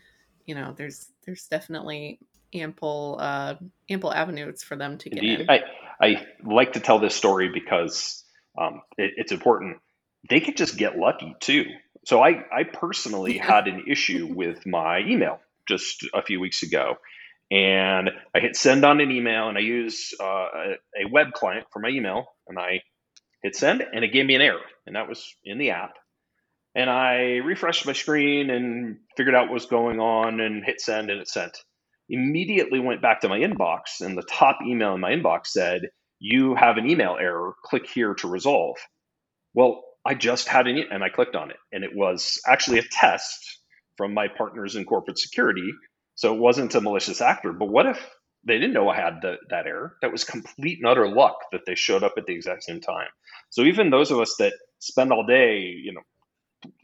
You 0.47 0.57
know, 0.57 0.75
there's 0.77 1.13
there's 1.25 1.47
definitely 1.47 2.19
ample 2.53 3.19
uh, 3.21 3.55
ample 3.91 4.13
avenues 4.13 4.63
for 4.63 4.77
them 4.77 4.99
to 4.99 5.11
get 5.11 5.23
Indeed. 5.23 5.41
in. 5.43 5.51
I, 5.51 5.63
I 6.01 6.27
like 6.45 6.75
to 6.75 6.81
tell 6.81 6.99
this 6.99 7.15
story 7.15 7.51
because 7.53 8.25
um, 8.61 8.83
it, 8.97 9.13
it's 9.17 9.33
important. 9.33 9.79
They 10.29 10.41
could 10.41 10.57
just 10.57 10.77
get 10.77 10.97
lucky 10.97 11.35
too. 11.41 11.67
So 12.07 12.23
I, 12.23 12.45
I 12.53 12.65
personally 12.65 13.39
had 13.39 13.67
an 13.69 13.85
issue 13.89 14.27
with 14.35 14.67
my 14.67 15.01
email 15.01 15.41
just 15.69 16.07
a 16.15 16.23
few 16.23 16.41
weeks 16.41 16.63
ago. 16.63 16.97
And 17.51 18.11
I 18.35 18.41
hit 18.41 18.57
send 18.57 18.85
on 18.85 19.01
an 19.01 19.11
email 19.11 19.49
and 19.49 19.59
I 19.59 19.61
use 19.61 20.15
uh, 20.19 20.25
a, 20.25 21.05
a 21.05 21.11
web 21.11 21.33
client 21.33 21.67
for 21.73 21.79
my 21.79 21.91
email 21.91 22.27
and 22.49 22.59
I 22.59 22.83
hit 23.43 23.55
send 23.55 23.83
and 23.83 24.05
it 24.05 24.13
gave 24.13 24.27
me 24.27 24.35
an 24.35 24.41
error. 24.41 24.63
And 24.87 24.97
that 24.97 25.09
was 25.09 25.35
in 25.45 25.59
the 25.59 25.71
app. 25.71 25.95
And 26.75 26.91
I 26.91 27.37
refreshed 27.45 27.87
my 27.87 27.93
screen 27.93 28.51
and 28.51 28.99
figured 29.17 29.35
out 29.35 29.47
what 29.47 29.55
was 29.55 29.67
going 29.67 30.01
on 30.01 30.41
and 30.41 30.65
hit 30.65 30.81
send 30.81 31.11
and 31.11 31.21
it 31.21 31.29
sent 31.29 31.57
immediately 32.09 32.81
went 32.81 33.03
back 33.03 33.21
to 33.21 33.29
my 33.29 33.39
inbox, 33.39 34.01
and 34.01 34.17
the 34.17 34.23
top 34.23 34.59
email 34.67 34.95
in 34.95 35.01
my 35.01 35.13
inbox 35.13 35.49
said, 35.49 35.83
you 36.19 36.55
have 36.55 36.79
an 36.79 36.89
email 36.89 37.17
error. 37.21 37.55
Click 37.65 37.87
here 37.89 38.15
to 38.15 38.29
resolve. 38.29 38.77
Well, 39.55 39.83
I 40.05 40.15
just 40.15 40.49
had 40.49 40.67
an, 40.67 40.85
and 40.91 41.03
I 41.03 41.09
clicked 41.09 41.37
on 41.37 41.51
it, 41.51 41.57
and 41.73 41.85
it 41.85 41.95
was 41.95 42.41
actually 42.47 42.79
a 42.79 42.85
test 42.91 43.61
from 43.97 44.15
my 44.15 44.29
partners 44.29 44.77
in 44.77 44.85
corporate 44.85 45.19
security. 45.19 45.71
So 46.15 46.35
it 46.35 46.41
wasn't 46.41 46.75
a 46.75 46.81
malicious 46.81 47.21
actor. 47.21 47.53
But 47.53 47.69
what 47.69 47.87
if 47.87 47.99
they 48.47 48.55
didn't 48.59 48.75
know 48.75 48.89
I 48.89 48.97
had 48.97 49.21
the, 49.23 49.37
that 49.51 49.67
error? 49.67 49.97
That 50.03 50.13
was 50.13 50.25
complete 50.25 50.79
and 50.79 50.87
utter 50.89 51.09
luck 51.09 51.37
that 51.53 51.63
they 51.67 51.75
showed 51.75 52.03
up 52.03 52.15
at 52.17 52.27
the 52.27 52.35
exact 52.35 52.65
same 52.65 52.81
time. 52.81 53.09
So 53.51 53.63
even 53.63 53.91
those 53.91 54.11
of 54.11 54.21
us 54.21 54.37
that 54.39 54.55
spend 54.79 55.13
all 55.13 55.27
day, 55.27 55.59
you 55.61 55.93
know, 55.95 56.03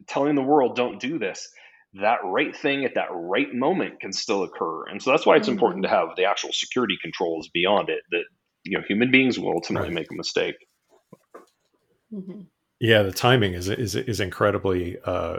telling 0.09 0.35
the 0.35 0.43
world 0.43 0.77
don't 0.77 1.01
do 1.01 1.19
this, 1.19 1.49
that 1.95 2.19
right 2.25 2.55
thing 2.55 2.85
at 2.85 2.95
that 2.95 3.09
right 3.13 3.53
moment 3.53 4.01
can 4.01 4.13
still 4.13 4.45
occur. 4.45 4.85
And 4.87 5.03
so 5.03 5.11
that's 5.11 5.27
why 5.27 5.37
it's 5.37 5.47
mm-hmm. 5.47 5.55
important 5.55 5.83
to 5.85 5.89
have 5.89 6.09
the 6.17 6.25
actual 6.25 6.51
security 6.53 6.95
controls 7.03 7.49
beyond 7.53 7.89
it 7.89 8.01
that 8.11 8.25
you 8.65 8.77
know 8.77 8.85
human 8.87 9.11
beings 9.11 9.39
will 9.39 9.51
ultimately 9.51 9.89
right. 9.89 9.95
make 9.95 10.11
a 10.11 10.15
mistake. 10.15 10.57
Mm-hmm. 12.13 12.43
Yeah, 12.81 13.03
the 13.03 13.13
timing 13.13 13.55
is 13.55 13.69
is 13.69 13.95
is 13.95 14.21
incredibly 14.21 14.99
uh, 15.05 15.39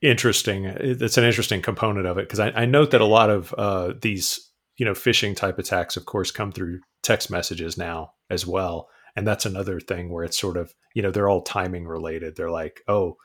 interesting. 0.00 0.64
It's 0.64 1.18
an 1.18 1.24
interesting 1.24 1.62
component 1.62 2.06
of 2.06 2.18
it 2.18 2.26
because 2.26 2.40
I, 2.40 2.50
I, 2.50 2.64
note 2.64 2.90
that 2.92 3.00
a 3.00 3.06
lot 3.06 3.30
of 3.30 3.54
uh, 3.58 3.92
these 4.00 4.50
you 4.76 4.84
know 4.84 4.92
phishing 4.92 5.36
type 5.36 5.58
attacks, 5.58 5.96
of 5.96 6.06
course, 6.06 6.30
come 6.30 6.52
through 6.52 6.80
text 7.02 7.30
messages 7.30 7.76
now 7.76 8.12
as 8.30 8.46
well, 8.46 8.88
and 9.14 9.26
that's 9.26 9.44
another 9.44 9.78
thing 9.80 10.10
where 10.10 10.24
it's 10.24 10.40
sort 10.40 10.56
of 10.56 10.72
you 10.94 11.02
know 11.02 11.10
they're 11.10 11.28
all 11.28 11.42
timing 11.42 11.86
related. 11.86 12.36
They're 12.36 12.50
like, 12.50 12.80
oh, 12.88 13.16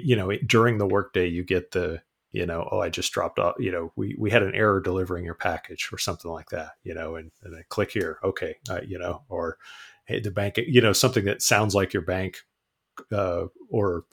you 0.00 0.16
know, 0.16 0.32
during 0.46 0.78
the 0.78 0.86
workday, 0.86 1.26
you 1.26 1.44
get 1.44 1.72
the, 1.72 2.02
you 2.30 2.46
know, 2.46 2.66
oh, 2.72 2.80
I 2.80 2.88
just 2.88 3.12
dropped 3.12 3.38
off, 3.38 3.56
you 3.58 3.70
know, 3.70 3.92
we, 3.94 4.16
we 4.18 4.30
had 4.30 4.42
an 4.42 4.54
error 4.54 4.80
delivering 4.80 5.24
your 5.24 5.34
package 5.34 5.90
or 5.92 5.98
something 5.98 6.30
like 6.30 6.48
that, 6.50 6.72
you 6.82 6.94
know, 6.94 7.16
and, 7.16 7.30
and 7.42 7.54
then 7.54 7.64
click 7.68 7.90
here. 7.90 8.18
Okay. 8.24 8.56
Uh, 8.70 8.80
you 8.86 8.98
know, 8.98 9.22
or 9.28 9.58
hey, 10.06 10.20
the 10.20 10.30
bank, 10.30 10.56
you 10.56 10.80
know, 10.80 10.94
something 10.94 11.26
that 11.26 11.42
sounds 11.42 11.74
like 11.74 11.92
your 11.92 12.02
bank, 12.02 12.38
uh, 13.12 13.44
or 13.68 14.04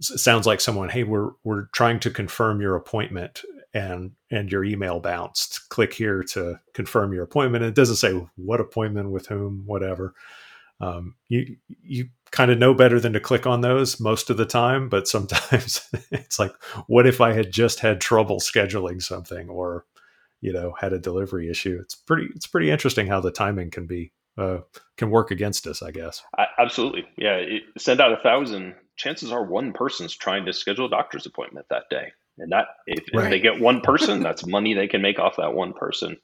sounds 0.00 0.46
like 0.46 0.60
someone, 0.60 0.90
Hey, 0.90 1.04
we're, 1.04 1.30
we're 1.42 1.66
trying 1.72 2.00
to 2.00 2.10
confirm 2.10 2.60
your 2.60 2.76
appointment 2.76 3.42
and, 3.72 4.12
and 4.30 4.52
your 4.52 4.62
email 4.62 5.00
bounced 5.00 5.68
click 5.70 5.94
here 5.94 6.22
to 6.22 6.60
confirm 6.74 7.14
your 7.14 7.24
appointment. 7.24 7.64
It 7.64 7.74
doesn't 7.74 7.96
say 7.96 8.12
what 8.36 8.60
appointment 8.60 9.10
with 9.10 9.26
whom, 9.26 9.62
whatever. 9.64 10.14
Um, 10.80 11.14
you, 11.28 11.56
you 11.82 12.08
kind 12.34 12.50
of 12.50 12.58
know 12.58 12.74
better 12.74 12.98
than 12.98 13.12
to 13.12 13.20
click 13.20 13.46
on 13.46 13.60
those 13.60 14.00
most 14.00 14.28
of 14.28 14.36
the 14.36 14.44
time, 14.44 14.88
but 14.88 15.06
sometimes 15.06 15.88
it's 16.10 16.36
like, 16.36 16.52
what 16.88 17.06
if 17.06 17.20
I 17.20 17.32
had 17.32 17.52
just 17.52 17.78
had 17.78 18.00
trouble 18.00 18.40
scheduling 18.40 19.00
something 19.00 19.48
or, 19.48 19.86
you 20.40 20.52
know, 20.52 20.74
had 20.76 20.92
a 20.92 20.98
delivery 20.98 21.48
issue? 21.48 21.78
It's 21.80 21.94
pretty, 21.94 22.26
it's 22.34 22.48
pretty 22.48 22.72
interesting 22.72 23.06
how 23.06 23.20
the 23.20 23.30
timing 23.30 23.70
can 23.70 23.86
be, 23.86 24.10
uh, 24.36 24.58
can 24.96 25.10
work 25.10 25.30
against 25.30 25.68
us, 25.68 25.80
I 25.80 25.92
guess. 25.92 26.24
I, 26.36 26.46
absolutely. 26.58 27.06
Yeah. 27.16 27.36
It, 27.36 27.62
send 27.78 28.00
out 28.00 28.12
a 28.12 28.20
thousand, 28.20 28.74
chances 28.96 29.30
are 29.30 29.44
one 29.44 29.72
person's 29.72 30.16
trying 30.16 30.44
to 30.46 30.52
schedule 30.52 30.86
a 30.86 30.90
doctor's 30.90 31.26
appointment 31.26 31.66
that 31.70 31.84
day. 31.88 32.12
And 32.38 32.50
that, 32.50 32.66
if, 32.88 33.04
right. 33.14 33.26
if 33.26 33.30
they 33.30 33.38
get 33.38 33.60
one 33.60 33.80
person, 33.82 34.24
that's 34.24 34.44
money 34.44 34.74
they 34.74 34.88
can 34.88 35.02
make 35.02 35.20
off 35.20 35.36
that 35.36 35.54
one 35.54 35.72
person. 35.72 36.16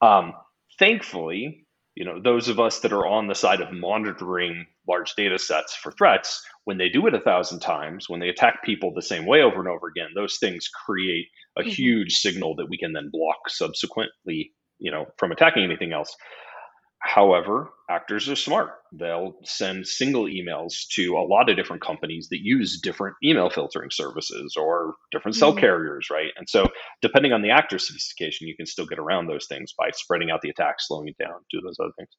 Um, 0.00 0.34
thankfully, 0.78 1.66
you 1.94 2.06
know 2.06 2.20
those 2.20 2.48
of 2.48 2.58
us 2.58 2.80
that 2.80 2.92
are 2.92 3.06
on 3.06 3.26
the 3.26 3.34
side 3.34 3.60
of 3.60 3.72
monitoring 3.72 4.66
large 4.88 5.14
data 5.14 5.38
sets 5.38 5.74
for 5.74 5.92
threats 5.92 6.42
when 6.64 6.78
they 6.78 6.88
do 6.88 7.06
it 7.06 7.14
a 7.14 7.20
thousand 7.20 7.60
times 7.60 8.08
when 8.08 8.20
they 8.20 8.28
attack 8.28 8.62
people 8.64 8.92
the 8.94 9.02
same 9.02 9.26
way 9.26 9.42
over 9.42 9.58
and 9.60 9.68
over 9.68 9.88
again 9.88 10.08
those 10.14 10.38
things 10.38 10.68
create 10.86 11.26
a 11.56 11.60
mm-hmm. 11.62 11.70
huge 11.70 12.14
signal 12.14 12.54
that 12.56 12.68
we 12.68 12.78
can 12.78 12.92
then 12.92 13.10
block 13.12 13.48
subsequently 13.48 14.52
you 14.78 14.90
know 14.90 15.06
from 15.18 15.32
attacking 15.32 15.64
anything 15.64 15.92
else 15.92 16.14
However, 17.04 17.72
actors 17.90 18.28
are 18.28 18.36
smart. 18.36 18.70
They'll 18.92 19.34
send 19.44 19.88
single 19.88 20.24
emails 20.24 20.86
to 20.94 21.16
a 21.16 21.26
lot 21.26 21.50
of 21.50 21.56
different 21.56 21.82
companies 21.82 22.28
that 22.30 22.38
use 22.40 22.80
different 22.80 23.16
email 23.24 23.50
filtering 23.50 23.90
services 23.90 24.54
or 24.56 24.94
different 25.10 25.34
cell 25.34 25.50
mm-hmm. 25.50 25.60
carriers, 25.60 26.08
right? 26.10 26.30
And 26.36 26.48
so, 26.48 26.68
depending 27.00 27.32
on 27.32 27.42
the 27.42 27.50
actor's 27.50 27.88
sophistication, 27.88 28.46
you 28.46 28.56
can 28.56 28.66
still 28.66 28.86
get 28.86 29.00
around 29.00 29.26
those 29.26 29.46
things 29.46 29.74
by 29.76 29.90
spreading 29.92 30.30
out 30.30 30.42
the 30.42 30.50
attack, 30.50 30.76
slowing 30.78 31.08
it 31.08 31.18
down, 31.18 31.40
do 31.50 31.60
those 31.60 31.76
other 31.80 31.92
things. 31.98 32.10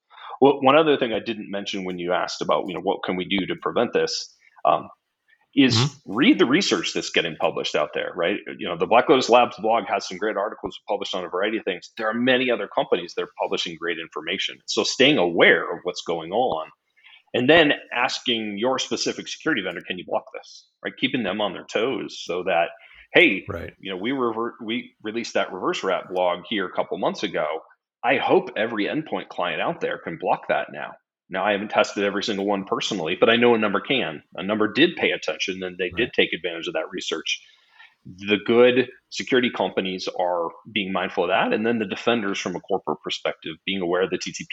Well, 0.41 0.59
one 0.61 0.77
other 0.77 0.97
thing 0.97 1.13
I 1.13 1.19
didn't 1.19 1.49
mention 1.49 1.85
when 1.85 1.97
you 1.97 2.11
asked 2.11 2.41
about, 2.41 2.65
you 2.67 2.73
know, 2.73 2.81
what 2.81 3.03
can 3.03 3.15
we 3.15 3.25
do 3.25 3.45
to 3.45 3.55
prevent 3.61 3.93
this? 3.93 4.35
Um, 4.65 4.89
is 5.55 5.75
mm-hmm. 5.75 6.13
read 6.15 6.39
the 6.39 6.45
research 6.45 6.93
that's 6.93 7.11
getting 7.11 7.35
published 7.35 7.75
out 7.75 7.89
there, 7.93 8.11
right? 8.15 8.37
You 8.57 8.67
know, 8.67 8.77
the 8.77 8.87
Black 8.87 9.07
Lotus 9.07 9.29
Labs 9.29 9.55
blog 9.59 9.85
has 9.87 10.07
some 10.07 10.17
great 10.17 10.35
articles 10.35 10.79
published 10.87 11.13
on 11.13 11.23
a 11.23 11.29
variety 11.29 11.57
of 11.57 11.63
things. 11.63 11.91
There 11.97 12.09
are 12.09 12.13
many 12.13 12.49
other 12.49 12.67
companies 12.67 13.13
that 13.15 13.23
are 13.23 13.31
publishing 13.41 13.77
great 13.79 13.99
information. 13.99 14.57
So 14.65 14.83
staying 14.83 15.17
aware 15.17 15.63
of 15.63 15.79
what's 15.83 16.01
going 16.01 16.31
on 16.31 16.69
and 17.35 17.49
then 17.49 17.73
asking 17.93 18.57
your 18.57 18.79
specific 18.79 19.27
security 19.27 19.61
vendor, 19.61 19.81
can 19.87 19.97
you 19.97 20.05
block 20.07 20.25
this? 20.33 20.67
Right? 20.83 20.93
Keeping 20.97 21.23
them 21.23 21.39
on 21.39 21.53
their 21.53 21.65
toes 21.65 22.19
so 22.23 22.43
that, 22.43 22.69
hey, 23.13 23.45
right. 23.47 23.73
you 23.79 23.91
know, 23.91 23.97
we 23.97 24.11
revert, 24.11 24.55
we 24.63 24.95
released 25.03 25.35
that 25.35 25.53
reverse 25.53 25.83
rat 25.83 26.09
blog 26.11 26.45
here 26.49 26.65
a 26.65 26.71
couple 26.71 26.97
months 26.97 27.21
ago. 27.21 27.45
I 28.03 28.17
hope 28.17 28.49
every 28.57 28.85
endpoint 28.85 29.29
client 29.29 29.61
out 29.61 29.81
there 29.81 29.99
can 29.99 30.17
block 30.17 30.47
that 30.49 30.67
now 30.73 30.93
now, 31.33 31.43
I 31.43 31.51
haven't 31.53 31.69
tested 31.69 32.03
every 32.03 32.23
single 32.23 32.45
one 32.45 32.63
personally, 32.63 33.17
but 33.19 33.27
I 33.27 33.35
know 33.37 33.55
a 33.55 33.57
number 33.57 33.81
can. 33.81 34.21
A 34.35 34.43
number 34.43 34.71
did 34.71 34.95
pay 34.95 35.09
attention 35.11 35.63
and 35.63 35.77
they 35.79 35.85
right. 35.85 35.95
did 35.95 36.13
take 36.13 36.31
advantage 36.31 36.67
of 36.67 36.73
that 36.73 36.91
research. 36.91 37.41
The 38.05 38.37
good 38.45 38.89
security 39.09 39.49
companies 39.49 40.07
are 40.19 40.49
being 40.71 40.93
mindful 40.93 41.23
of 41.23 41.29
that. 41.29 41.51
And 41.51 41.65
then 41.65 41.79
the 41.79 41.85
defenders, 41.85 42.37
from 42.37 42.55
a 42.55 42.59
corporate 42.59 42.99
perspective, 43.03 43.55
being 43.65 43.81
aware 43.81 44.03
of 44.03 44.11
the 44.11 44.19
TTP 44.19 44.45